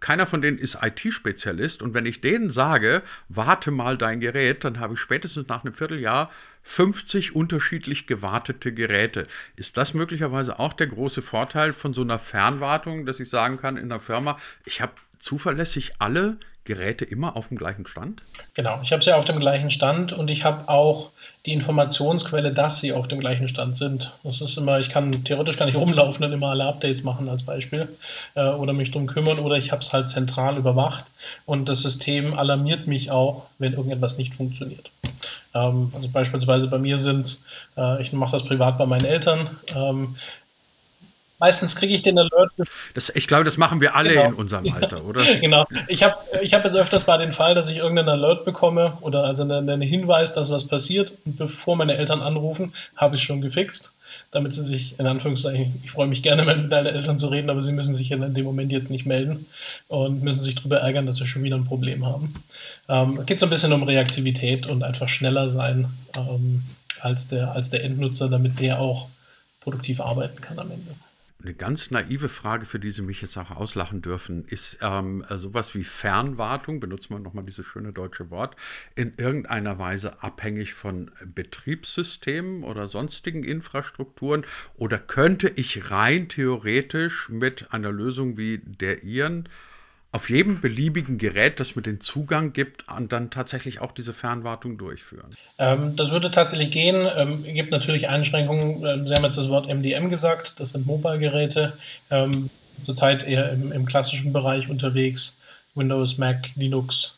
keiner 0.00 0.26
von 0.26 0.42
denen 0.42 0.58
ist 0.58 0.78
IT-Spezialist 0.82 1.80
und 1.80 1.94
wenn 1.94 2.04
ich 2.04 2.20
denen 2.20 2.50
sage, 2.50 3.02
warte 3.28 3.70
mal 3.70 3.96
dein 3.96 4.20
Gerät, 4.20 4.64
dann 4.64 4.78
habe 4.78 4.94
ich 4.94 5.00
spätestens 5.00 5.48
nach 5.48 5.64
einem 5.64 5.72
Vierteljahr 5.72 6.30
50 6.68 7.36
unterschiedlich 7.36 8.08
gewartete 8.08 8.74
Geräte. 8.74 9.28
Ist 9.54 9.76
das 9.76 9.94
möglicherweise 9.94 10.58
auch 10.58 10.72
der 10.72 10.88
große 10.88 11.22
Vorteil 11.22 11.72
von 11.72 11.94
so 11.94 12.02
einer 12.02 12.18
Fernwartung, 12.18 13.06
dass 13.06 13.20
ich 13.20 13.30
sagen 13.30 13.56
kann 13.56 13.76
in 13.76 13.88
der 13.88 14.00
Firma, 14.00 14.36
ich 14.64 14.80
habe 14.80 14.92
zuverlässig 15.20 15.92
alle 16.00 16.38
Geräte 16.64 17.04
immer 17.04 17.36
auf 17.36 17.48
dem 17.48 17.56
gleichen 17.56 17.86
Stand? 17.86 18.20
Genau, 18.54 18.80
ich 18.82 18.92
habe 18.92 19.02
sie 19.02 19.14
auf 19.14 19.24
dem 19.24 19.38
gleichen 19.38 19.70
Stand 19.70 20.12
und 20.12 20.28
ich 20.28 20.44
habe 20.44 20.68
auch 20.68 21.12
die 21.46 21.52
Informationsquelle, 21.52 22.52
dass 22.52 22.80
sie 22.80 22.92
auf 22.92 23.06
dem 23.06 23.20
gleichen 23.20 23.48
Stand 23.48 23.76
sind. 23.76 24.12
Das 24.24 24.40
ist 24.40 24.58
immer, 24.58 24.80
ich 24.80 24.90
kann 24.90 25.24
theoretisch 25.24 25.56
gar 25.56 25.66
nicht 25.66 25.76
rumlaufen 25.76 26.24
und 26.24 26.32
immer 26.32 26.48
alle 26.48 26.66
Updates 26.66 27.04
machen 27.04 27.28
als 27.28 27.44
Beispiel 27.44 27.88
äh, 28.34 28.48
oder 28.48 28.72
mich 28.72 28.90
darum 28.90 29.06
kümmern 29.06 29.38
oder 29.38 29.56
ich 29.56 29.70
habe 29.70 29.80
es 29.80 29.92
halt 29.92 30.10
zentral 30.10 30.56
überwacht 30.56 31.06
und 31.46 31.68
das 31.68 31.82
System 31.82 32.36
alarmiert 32.36 32.88
mich 32.88 33.10
auch, 33.10 33.44
wenn 33.58 33.74
irgendetwas 33.74 34.18
nicht 34.18 34.34
funktioniert. 34.34 34.90
Ähm, 35.54 35.92
also 35.94 36.08
beispielsweise 36.08 36.66
bei 36.66 36.78
mir 36.78 36.98
sind 36.98 37.20
es, 37.20 37.44
äh, 37.76 38.02
ich 38.02 38.12
mache 38.12 38.32
das 38.32 38.44
privat 38.44 38.76
bei 38.76 38.86
meinen 38.86 39.04
Eltern, 39.04 39.48
ähm, 39.74 40.16
Meistens 41.38 41.76
kriege 41.76 41.94
ich 41.94 42.02
den 42.02 42.18
Alert. 42.18 42.52
Das, 42.94 43.12
ich 43.14 43.28
glaube, 43.28 43.44
das 43.44 43.58
machen 43.58 43.80
wir 43.80 43.94
alle 43.94 44.14
genau. 44.14 44.28
in 44.28 44.34
unserem 44.34 44.72
Alter, 44.72 45.04
oder? 45.04 45.22
genau. 45.40 45.66
Ich 45.88 46.02
habe 46.02 46.16
ich 46.40 46.54
hab 46.54 46.64
jetzt 46.64 46.76
öfters 46.76 47.06
mal 47.06 47.18
den 47.18 47.32
Fall, 47.32 47.54
dass 47.54 47.68
ich 47.68 47.76
irgendeinen 47.76 48.08
Alert 48.08 48.44
bekomme 48.44 48.96
oder 49.02 49.24
also 49.24 49.42
einen, 49.42 49.82
Hinweis, 49.82 50.32
dass 50.32 50.50
was 50.50 50.66
passiert. 50.66 51.12
Und 51.26 51.36
bevor 51.36 51.76
meine 51.76 51.96
Eltern 51.96 52.22
anrufen, 52.22 52.72
habe 52.96 53.16
ich 53.16 53.22
schon 53.22 53.42
gefixt, 53.42 53.90
damit 54.30 54.54
sie 54.54 54.64
sich, 54.64 54.98
in 54.98 55.06
Anführungszeichen, 55.06 55.78
ich 55.84 55.90
freue 55.90 56.06
mich 56.06 56.22
gerne, 56.22 56.44
mit 56.46 56.72
deinen 56.72 56.86
Eltern 56.86 57.18
zu 57.18 57.28
reden, 57.28 57.50
aber 57.50 57.62
sie 57.62 57.72
müssen 57.72 57.94
sich 57.94 58.10
in 58.10 58.32
dem 58.32 58.44
Moment 58.44 58.72
jetzt 58.72 58.90
nicht 58.90 59.04
melden 59.04 59.44
und 59.88 60.22
müssen 60.22 60.42
sich 60.42 60.54
darüber 60.54 60.78
ärgern, 60.78 61.04
dass 61.04 61.20
wir 61.20 61.26
schon 61.26 61.42
wieder 61.42 61.56
ein 61.56 61.66
Problem 61.66 62.06
haben. 62.06 62.34
Ähm, 62.88 63.18
es 63.20 63.26
geht 63.26 63.40
so 63.40 63.46
ein 63.46 63.50
bisschen 63.50 63.74
um 63.74 63.82
Reaktivität 63.82 64.66
und 64.66 64.82
einfach 64.82 65.10
schneller 65.10 65.50
sein 65.50 65.86
ähm, 66.16 66.62
als, 67.00 67.28
der, 67.28 67.52
als 67.52 67.68
der 67.68 67.84
Endnutzer, 67.84 68.30
damit 68.30 68.58
der 68.58 68.80
auch 68.80 69.08
produktiv 69.60 70.00
arbeiten 70.00 70.40
kann 70.40 70.58
am 70.58 70.70
Ende 70.70 70.94
eine 71.46 71.54
ganz 71.54 71.92
naive 71.92 72.28
Frage, 72.28 72.66
für 72.66 72.80
die 72.80 72.90
Sie 72.90 73.02
mich 73.02 73.22
jetzt 73.22 73.36
auch 73.36 73.52
auslachen 73.52 74.02
dürfen, 74.02 74.44
ist 74.46 74.78
ähm, 74.82 75.24
sowas 75.30 75.74
wie 75.76 75.84
Fernwartung, 75.84 76.80
benutzen 76.80 77.14
wir 77.14 77.20
nochmal 77.20 77.44
dieses 77.44 77.64
schöne 77.64 77.92
deutsche 77.92 78.30
Wort, 78.30 78.56
in 78.96 79.14
irgendeiner 79.16 79.78
Weise 79.78 80.22
abhängig 80.24 80.74
von 80.74 81.12
Betriebssystemen 81.24 82.64
oder 82.64 82.88
sonstigen 82.88 83.44
Infrastrukturen? 83.44 84.44
Oder 84.76 84.98
könnte 84.98 85.48
ich 85.48 85.90
rein 85.92 86.28
theoretisch 86.28 87.28
mit 87.28 87.72
einer 87.72 87.92
Lösung 87.92 88.36
wie 88.36 88.58
der 88.58 89.04
Ihren 89.04 89.48
auf 90.12 90.30
jedem 90.30 90.60
beliebigen 90.60 91.18
Gerät, 91.18 91.60
das 91.60 91.76
mir 91.76 91.82
den 91.82 92.00
Zugang 92.00 92.52
gibt, 92.52 92.88
und 92.88 93.12
dann 93.12 93.30
tatsächlich 93.30 93.80
auch 93.80 93.92
diese 93.92 94.14
Fernwartung 94.14 94.78
durchführen? 94.78 95.28
Ähm, 95.58 95.96
das 95.96 96.10
würde 96.10 96.30
tatsächlich 96.30 96.70
gehen. 96.70 97.06
Ähm, 97.16 97.44
gibt 97.44 97.70
natürlich 97.70 98.08
Einschränkungen. 98.08 98.84
Ähm, 98.86 99.06
Sie 99.06 99.14
haben 99.14 99.24
jetzt 99.24 99.38
das 99.38 99.48
Wort 99.48 99.68
MDM 99.68 100.08
gesagt. 100.08 100.58
Das 100.58 100.72
sind 100.72 100.86
Mobile-Geräte. 100.86 101.76
Ähm, 102.10 102.48
zurzeit 102.84 103.26
eher 103.26 103.52
im, 103.52 103.72
im, 103.72 103.86
klassischen 103.86 104.32
Bereich 104.32 104.68
unterwegs. 104.68 105.36
Windows, 105.74 106.18
Mac, 106.18 106.48
Linux. 106.56 107.14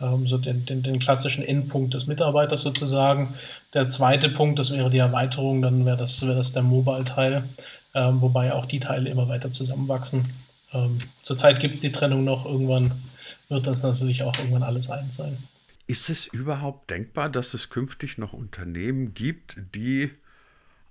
Ähm, 0.00 0.26
so 0.26 0.38
den, 0.38 0.64
den, 0.64 0.82
den, 0.82 1.00
klassischen 1.00 1.44
Endpunkt 1.44 1.94
des 1.94 2.06
Mitarbeiters 2.06 2.62
sozusagen. 2.62 3.34
Der 3.74 3.90
zweite 3.90 4.30
Punkt, 4.30 4.58
das 4.58 4.70
wäre 4.70 4.90
die 4.90 4.98
Erweiterung. 4.98 5.60
Dann 5.60 5.84
wäre 5.84 5.96
das, 5.96 6.22
wäre 6.22 6.36
das 6.36 6.52
der 6.52 6.62
Mobile-Teil. 6.62 7.42
Ähm, 7.94 8.20
wobei 8.22 8.52
auch 8.52 8.66
die 8.66 8.80
Teile 8.80 9.10
immer 9.10 9.28
weiter 9.28 9.52
zusammenwachsen. 9.52 10.24
Ähm, 10.72 10.98
zurzeit 11.22 11.60
gibt 11.60 11.74
es 11.74 11.80
die 11.80 11.92
Trennung 11.92 12.24
noch, 12.24 12.44
irgendwann 12.44 12.92
wird 13.48 13.66
das 13.66 13.82
natürlich 13.82 14.22
auch 14.22 14.36
irgendwann 14.38 14.62
alles 14.62 14.90
eins 14.90 15.16
sein. 15.16 15.36
Ist 15.86 16.10
es 16.10 16.26
überhaupt 16.26 16.90
denkbar, 16.90 17.30
dass 17.30 17.54
es 17.54 17.70
künftig 17.70 18.18
noch 18.18 18.34
Unternehmen 18.34 19.14
gibt, 19.14 19.56
die 19.74 20.10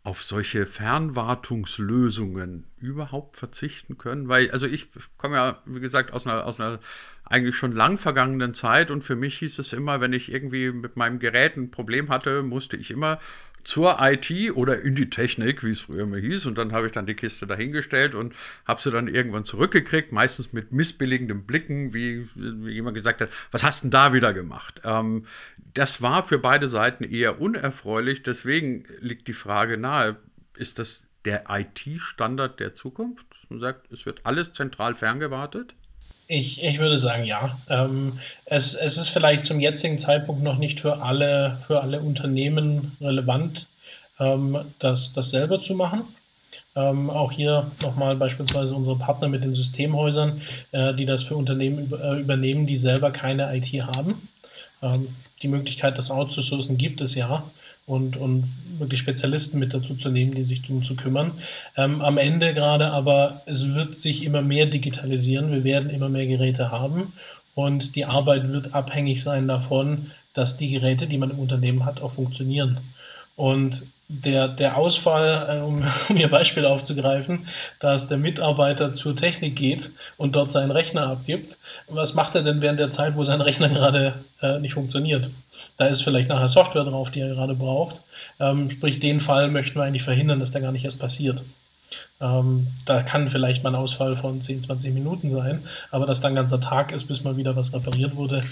auf 0.03 0.23
solche 0.23 0.65
Fernwartungslösungen 0.65 2.63
überhaupt 2.79 3.35
verzichten 3.35 3.99
können? 3.99 4.27
Weil, 4.27 4.49
also 4.49 4.65
ich 4.65 4.87
komme 5.17 5.35
ja, 5.35 5.61
wie 5.65 5.81
gesagt, 5.81 6.13
aus 6.13 6.25
einer, 6.25 6.45
aus 6.45 6.59
einer 6.59 6.79
eigentlich 7.25 7.55
schon 7.55 7.73
lang 7.73 7.97
vergangenen 7.97 8.53
Zeit 8.53 8.89
und 8.89 9.03
für 9.03 9.15
mich 9.15 9.37
hieß 9.39 9.59
es 9.59 9.73
immer, 9.73 10.01
wenn 10.01 10.13
ich 10.13 10.31
irgendwie 10.31 10.71
mit 10.71 10.95
meinem 10.95 11.19
Gerät 11.19 11.57
ein 11.57 11.69
Problem 11.71 12.09
hatte, 12.09 12.41
musste 12.41 12.77
ich 12.77 12.89
immer 12.89 13.19
zur 13.67 13.97
IT 13.99 14.31
oder 14.55 14.79
in 14.79 14.95
die 14.95 15.09
Technik, 15.09 15.61
wie 15.61 15.71
es 15.71 15.81
früher 15.81 16.03
immer 16.03 16.17
hieß. 16.17 16.45
Und 16.45 16.57
dann 16.57 16.71
habe 16.71 16.87
ich 16.87 16.93
dann 16.93 17.05
die 17.05 17.15
Kiste 17.15 17.45
dahingestellt 17.45 18.15
und 18.15 18.33
habe 18.65 18.81
sie 18.81 18.91
dann 18.91 19.09
irgendwann 19.09 19.43
zurückgekriegt, 19.43 20.13
meistens 20.13 20.53
mit 20.53 20.71
missbilligenden 20.71 21.43
Blicken, 21.45 21.93
wie, 21.93 22.29
wie 22.33 22.71
jemand 22.71 22.95
gesagt 22.95 23.19
hat, 23.19 23.29
was 23.51 23.65
hast 23.65 23.81
du 23.81 23.87
denn 23.87 23.91
da 23.91 24.13
wieder 24.13 24.33
gemacht? 24.33 24.79
Ähm, 24.85 25.25
das 25.73 26.01
war 26.01 26.23
für 26.23 26.39
beide 26.39 26.69
Seiten 26.69 27.03
eher 27.03 27.41
unerfreulich. 27.41 28.23
Deswegen 28.23 28.85
liegt 29.01 29.27
die 29.27 29.33
Frage 29.33 29.77
nahe, 29.77 30.15
ist 30.55 30.79
das 30.79 31.03
der 31.25 31.43
IT-Standard 31.49 32.61
der 32.61 32.73
Zukunft? 32.73 33.25
Man 33.49 33.59
sagt, 33.59 33.91
es 33.91 34.05
wird 34.05 34.21
alles 34.25 34.53
zentral 34.53 34.95
ferngewartet? 34.95 35.75
Ich, 36.27 36.61
ich 36.61 36.79
würde 36.79 36.97
sagen, 36.97 37.23
ja. 37.23 37.57
Ähm, 37.69 38.19
es, 38.45 38.73
es 38.73 38.97
ist 38.97 39.09
vielleicht 39.09 39.45
zum 39.45 39.59
jetzigen 39.59 39.97
Zeitpunkt 39.97 40.43
noch 40.43 40.57
nicht 40.57 40.81
für 40.81 41.01
alle, 41.01 41.57
für 41.65 41.81
alle 41.81 42.01
Unternehmen 42.01 42.97
relevant, 42.99 43.67
ähm, 44.19 44.57
das, 44.79 45.13
das 45.13 45.29
selber 45.29 45.61
zu 45.61 45.73
machen. 45.73 46.01
Ähm, 46.75 47.09
auch 47.09 47.31
hier 47.31 47.71
nochmal 47.81 48.15
beispielsweise 48.17 48.75
unsere 48.75 48.97
Partner 48.97 49.29
mit 49.29 49.43
den 49.43 49.55
Systemhäusern, 49.55 50.41
äh, 50.73 50.93
die 50.93 51.05
das 51.05 51.23
für 51.23 51.35
Unternehmen 51.35 51.91
äh, 51.93 52.19
übernehmen, 52.19 52.67
die 52.67 52.77
selber 52.77 53.11
keine 53.11 53.55
IT 53.55 53.71
haben. 53.81 54.27
Ähm, 54.83 55.07
die 55.41 55.47
Möglichkeit, 55.47 55.97
das 55.97 56.11
outzusourcen, 56.11 56.77
gibt 56.77 56.99
es 56.99 57.15
ja 57.15 57.43
und, 57.87 58.17
und 58.17 58.43
wirklich 58.77 58.99
Spezialisten 58.99 59.57
mit 59.57 59.73
dazu 59.73 59.95
zu 59.95 60.09
nehmen, 60.09 60.35
die 60.35 60.43
sich 60.43 60.61
darum 60.61 60.83
zu 60.83 60.95
kümmern. 60.95 61.31
Ähm, 61.77 62.01
am 62.01 62.17
Ende 62.17 62.53
gerade 62.53 62.91
aber, 62.91 63.41
es 63.45 63.73
wird 63.73 63.97
sich 63.97 64.23
immer 64.23 64.41
mehr 64.41 64.67
digitalisieren, 64.67 65.51
wir 65.51 65.63
werden 65.63 65.89
immer 65.89 66.09
mehr 66.09 66.27
Geräte 66.27 66.69
haben 66.69 67.13
und 67.55 67.95
die 67.95 68.05
Arbeit 68.05 68.51
wird 68.51 68.75
abhängig 68.75 69.23
sein 69.23 69.47
davon, 69.47 70.11
dass 70.33 70.57
die 70.57 70.69
Geräte, 70.69 71.07
die 71.07 71.17
man 71.17 71.31
im 71.31 71.39
Unternehmen 71.39 71.85
hat, 71.85 72.01
auch 72.01 72.11
funktionieren. 72.11 72.77
Und 73.37 73.83
der, 74.09 74.47
der 74.47 74.77
Ausfall, 74.77 75.57
äh, 75.57 75.61
um, 75.61 75.83
um 76.09 76.17
Ihr 76.17 76.29
Beispiel 76.29 76.65
aufzugreifen, 76.65 77.47
dass 77.79 78.07
der 78.07 78.17
Mitarbeiter 78.17 78.93
zur 78.93 79.15
Technik 79.15 79.55
geht 79.55 79.89
und 80.17 80.35
dort 80.35 80.51
seinen 80.51 80.71
Rechner 80.71 81.07
abgibt, 81.07 81.57
was 81.89 82.13
macht 82.13 82.35
er 82.35 82.43
denn 82.43 82.61
während 82.61 82.79
der 82.79 82.91
Zeit, 82.91 83.15
wo 83.15 83.23
sein 83.23 83.41
Rechner 83.47 83.69
gerade 83.69 84.13
äh, 84.41 84.59
nicht 84.59 84.73
funktioniert? 84.73 85.29
Da 85.77 85.85
ist 85.85 86.01
vielleicht 86.01 86.29
nachher 86.29 86.49
Software 86.49 86.85
drauf, 86.85 87.11
die 87.11 87.19
er 87.19 87.35
gerade 87.35 87.53
braucht. 87.53 87.97
Ähm, 88.39 88.71
sprich, 88.71 88.99
den 88.99 89.21
Fall 89.21 89.49
möchten 89.49 89.75
wir 89.75 89.83
eigentlich 89.83 90.03
verhindern, 90.03 90.39
dass 90.39 90.51
der 90.51 90.61
gar 90.61 90.71
nicht 90.71 90.85
erst 90.85 90.99
passiert. 90.99 91.41
Ähm, 92.19 92.67
da 92.85 93.03
kann 93.03 93.29
vielleicht 93.29 93.63
mal 93.63 93.69
ein 93.69 93.75
Ausfall 93.75 94.15
von 94.15 94.41
10, 94.41 94.63
20 94.63 94.93
Minuten 94.93 95.29
sein, 95.29 95.63
aber 95.91 96.05
dass 96.07 96.19
dann 96.19 96.31
ein 96.31 96.35
ganzer 96.35 96.59
Tag 96.59 96.91
ist, 96.91 97.05
bis 97.05 97.23
mal 97.23 97.37
wieder 97.37 97.55
was 97.55 97.73
repariert 97.73 98.15
wurde, 98.15 98.43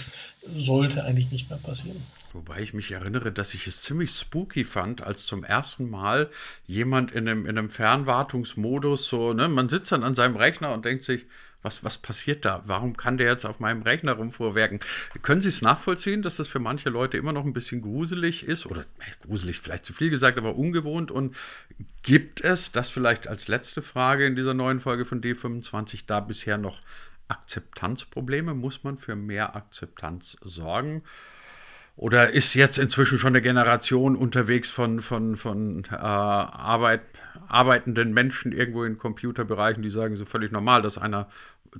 sollte 0.54 1.04
eigentlich 1.04 1.30
nicht 1.30 1.50
mehr 1.50 1.58
passieren. 1.58 2.02
Wobei 2.32 2.60
ich 2.60 2.74
mich 2.74 2.92
erinnere, 2.92 3.32
dass 3.32 3.54
ich 3.54 3.66
es 3.66 3.82
ziemlich 3.82 4.10
spooky 4.10 4.64
fand, 4.64 5.02
als 5.02 5.26
zum 5.26 5.42
ersten 5.42 5.88
Mal 5.88 6.30
jemand 6.66 7.10
in 7.12 7.28
einem, 7.28 7.46
in 7.46 7.56
einem 7.56 7.70
Fernwartungsmodus 7.70 9.08
so, 9.08 9.32
ne, 9.32 9.48
man 9.48 9.68
sitzt 9.68 9.92
dann 9.92 10.02
an 10.02 10.14
seinem 10.14 10.36
Rechner 10.36 10.72
und 10.72 10.84
denkt 10.84 11.04
sich, 11.04 11.24
Was, 11.62 11.82
was 11.82 11.98
passiert 11.98 12.44
da? 12.44 12.62
Warum 12.66 12.96
kann 12.96 13.16
der 13.18 13.28
jetzt 13.28 13.44
auf 13.44 13.58
meinem 13.58 13.82
Rechner 13.82 14.12
rumvorwerken? 14.12 14.78
Können 15.22 15.40
Sie 15.40 15.48
es 15.48 15.62
nachvollziehen, 15.62 16.22
dass 16.22 16.36
das 16.36 16.46
für 16.46 16.60
manche 16.60 16.90
Leute 16.90 17.16
immer 17.16 17.32
noch 17.32 17.44
ein 17.44 17.54
bisschen 17.54 17.80
gruselig 17.82 18.44
ist? 18.44 18.66
Oder 18.66 18.82
äh, 18.82 19.26
gruselig 19.26 19.58
vielleicht 19.60 19.84
zu 19.84 19.92
viel 19.92 20.10
gesagt, 20.10 20.38
aber 20.38 20.54
ungewohnt. 20.54 21.10
Und 21.10 21.34
gibt 22.02 22.40
es, 22.40 22.70
das 22.70 22.90
vielleicht 22.90 23.26
als 23.26 23.48
letzte 23.48 23.82
Frage 23.82 24.26
in 24.26 24.36
dieser 24.36 24.54
neuen 24.54 24.78
Folge 24.80 25.06
von 25.06 25.20
D25, 25.20 26.04
da 26.06 26.20
bisher 26.20 26.56
noch 26.56 26.78
Akzeptanzprobleme? 27.28 28.54
Muss 28.54 28.84
man 28.84 28.98
für 28.98 29.16
mehr 29.16 29.56
Akzeptanz 29.56 30.36
sorgen? 30.42 31.02
Oder 31.96 32.30
ist 32.30 32.52
jetzt 32.54 32.76
inzwischen 32.76 33.18
schon 33.18 33.28
eine 33.28 33.40
Generation 33.40 34.16
unterwegs 34.16 34.68
von, 34.68 35.00
von, 35.00 35.36
von 35.36 35.84
äh, 35.90 35.96
Arbeit, 35.96 37.00
arbeitenden 37.48 38.12
Menschen 38.12 38.52
irgendwo 38.52 38.84
in 38.84 38.98
Computerbereichen, 38.98 39.82
die 39.82 39.90
sagen, 39.90 40.16
so 40.16 40.26
völlig 40.26 40.52
normal, 40.52 40.82
dass 40.82 40.98
einer 40.98 41.28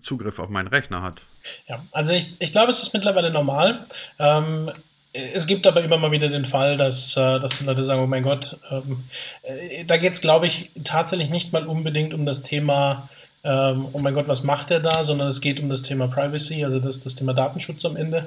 Zugriff 0.01 0.39
auf 0.39 0.49
meinen 0.49 0.69
Rechner 0.69 1.03
hat? 1.03 1.21
Ja, 1.69 1.83
also 1.93 2.15
ich, 2.15 2.41
ich 2.41 2.53
glaube, 2.53 2.73
es 2.73 2.83
ist 2.83 2.95
mittlerweile 2.95 3.31
normal. 3.31 3.79
Ähm, 4.19 4.71
es 5.13 5.47
gibt 5.47 5.67
aber 5.67 5.83
immer 5.83 5.97
mal 5.99 6.11
wieder 6.11 6.29
den 6.29 6.47
Fall, 6.47 6.79
dass, 6.79 7.17
äh, 7.17 7.41
dass 7.41 7.59
die 7.59 7.65
Leute 7.65 7.85
sagen, 7.85 8.03
oh 8.03 8.07
mein 8.07 8.23
Gott, 8.23 8.59
ähm, 8.71 9.05
äh, 9.43 9.85
da 9.85 9.99
geht 9.99 10.15
es, 10.15 10.21
glaube 10.21 10.47
ich, 10.47 10.71
tatsächlich 10.85 11.31
nicht 11.31 11.53
mal 11.53 11.67
unbedingt 11.67 12.15
um 12.15 12.25
das 12.25 12.43
Thema 12.43 13.09
ähm, 13.47 13.87
oh 13.93 14.01
mein 14.01 14.15
Gott, 14.15 14.27
was 14.27 14.43
macht 14.43 14.73
er 14.73 14.81
da, 14.81 15.05
sondern 15.05 15.29
es 15.29 15.41
geht 15.41 15.61
um 15.61 15.69
das 15.69 15.83
Thema 15.83 16.09
Privacy, 16.09 16.65
also 16.65 16.81
das, 16.81 17.01
das 17.01 17.15
Thema 17.15 17.33
Datenschutz 17.33 17.85
am 17.85 17.97
Ende. 17.97 18.27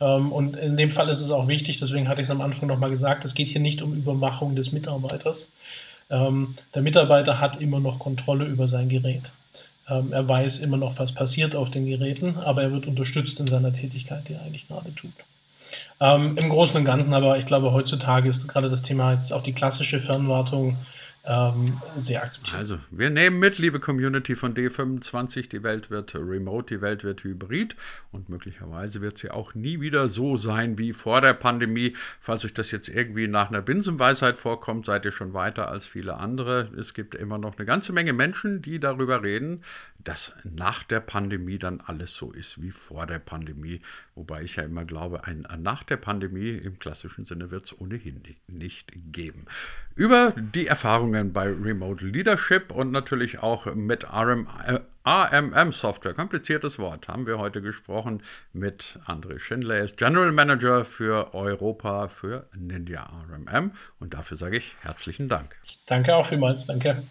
Ähm, 0.00 0.32
und 0.32 0.56
in 0.56 0.76
dem 0.76 0.90
Fall 0.90 1.08
ist 1.08 1.20
es 1.20 1.30
auch 1.30 1.46
wichtig, 1.46 1.78
deswegen 1.78 2.08
hatte 2.08 2.20
ich 2.20 2.26
es 2.26 2.32
am 2.32 2.40
Anfang 2.40 2.68
nochmal 2.68 2.90
gesagt, 2.90 3.24
es 3.24 3.34
geht 3.34 3.46
hier 3.46 3.60
nicht 3.60 3.80
um 3.80 3.94
Überwachung 3.94 4.56
des 4.56 4.72
Mitarbeiters. 4.72 5.48
Ähm, 6.10 6.56
der 6.74 6.82
Mitarbeiter 6.82 7.40
hat 7.40 7.60
immer 7.60 7.78
noch 7.78 8.00
Kontrolle 8.00 8.44
über 8.44 8.66
sein 8.66 8.88
Gerät. 8.88 9.22
Ähm, 9.88 10.12
er 10.12 10.26
weiß 10.26 10.58
immer 10.58 10.78
noch, 10.78 10.98
was 10.98 11.12
passiert 11.12 11.54
auf 11.54 11.70
den 11.70 11.86
Geräten, 11.86 12.36
aber 12.44 12.62
er 12.62 12.72
wird 12.72 12.88
unterstützt 12.88 13.38
in 13.38 13.46
seiner 13.46 13.72
Tätigkeit, 13.72 14.28
die 14.28 14.32
er 14.32 14.42
eigentlich 14.42 14.66
gerade 14.66 14.92
tut. 14.96 15.12
Ähm, 16.00 16.36
Im 16.36 16.48
Großen 16.48 16.76
und 16.76 16.84
Ganzen 16.84 17.14
aber, 17.14 17.38
ich 17.38 17.46
glaube, 17.46 17.72
heutzutage 17.72 18.28
ist 18.28 18.48
gerade 18.48 18.68
das 18.68 18.82
Thema 18.82 19.12
jetzt 19.12 19.32
auch 19.32 19.44
die 19.44 19.52
klassische 19.52 20.00
Fernwartung 20.00 20.76
ähm, 21.26 21.76
sehr 21.96 22.22
akzeptiert. 22.22 22.56
Also, 22.56 22.78
wir 22.90 23.10
nehmen 23.10 23.38
mit, 23.38 23.58
liebe 23.58 23.80
Community 23.80 24.36
von 24.36 24.54
D25, 24.54 25.48
die 25.48 25.62
Welt 25.62 25.90
wird 25.90 26.14
remote, 26.14 26.74
die 26.74 26.80
Welt 26.80 27.02
wird 27.02 27.24
hybrid 27.24 27.74
und 28.12 28.28
möglicherweise 28.28 29.00
wird 29.00 29.18
sie 29.18 29.30
auch 29.30 29.54
nie 29.54 29.80
wieder 29.80 30.08
so 30.08 30.36
sein 30.36 30.78
wie 30.78 30.92
vor 30.92 31.20
der 31.20 31.34
Pandemie. 31.34 31.94
Falls 32.20 32.44
euch 32.44 32.54
das 32.54 32.70
jetzt 32.70 32.88
irgendwie 32.88 33.26
nach 33.26 33.48
einer 33.48 33.62
Binsenweisheit 33.62 34.38
vorkommt, 34.38 34.86
seid 34.86 35.04
ihr 35.04 35.12
schon 35.12 35.34
weiter 35.34 35.68
als 35.68 35.84
viele 35.84 36.16
andere. 36.18 36.70
Es 36.78 36.94
gibt 36.94 37.14
immer 37.14 37.38
noch 37.38 37.56
eine 37.56 37.66
ganze 37.66 37.92
Menge 37.92 38.12
Menschen, 38.12 38.62
die 38.62 38.78
darüber 38.78 39.22
reden, 39.22 39.62
dass 40.06 40.32
nach 40.44 40.84
der 40.84 41.00
Pandemie 41.00 41.58
dann 41.58 41.82
alles 41.84 42.14
so 42.14 42.30
ist 42.30 42.62
wie 42.62 42.70
vor 42.70 43.06
der 43.06 43.18
Pandemie. 43.18 43.80
Wobei 44.14 44.42
ich 44.42 44.56
ja 44.56 44.62
immer 44.62 44.84
glaube, 44.84 45.24
ein 45.24 45.46
nach 45.58 45.82
der 45.82 45.96
Pandemie 45.96 46.50
im 46.50 46.78
klassischen 46.78 47.24
Sinne 47.24 47.50
wird 47.50 47.64
es 47.64 47.80
ohnehin 47.80 48.22
nicht 48.46 48.92
geben. 49.12 49.46
Über 49.96 50.32
die 50.36 50.68
Erfahrungen 50.68 51.32
bei 51.32 51.48
Remote 51.48 52.06
Leadership 52.06 52.70
und 52.70 52.92
natürlich 52.92 53.40
auch 53.40 53.74
mit 53.74 54.04
RM, 54.04 54.46
äh, 54.64 54.78
AMM 55.02 55.72
Software, 55.72 56.14
kompliziertes 56.14 56.78
Wort, 56.78 57.08
haben 57.08 57.26
wir 57.26 57.38
heute 57.38 57.60
gesprochen 57.60 58.22
mit 58.52 59.00
André 59.06 59.40
Schindler. 59.40 59.76
Er 59.76 59.84
ist 59.86 59.96
General 59.96 60.30
Manager 60.30 60.84
für 60.84 61.34
Europa 61.34 62.08
für 62.08 62.46
Ninja 62.54 63.08
RMM 63.28 63.72
und 63.98 64.14
dafür 64.14 64.36
sage 64.36 64.56
ich 64.56 64.76
herzlichen 64.82 65.28
Dank. 65.28 65.56
Danke 65.86 66.14
auch 66.14 66.28
vielmals, 66.28 66.64
danke. 66.66 67.02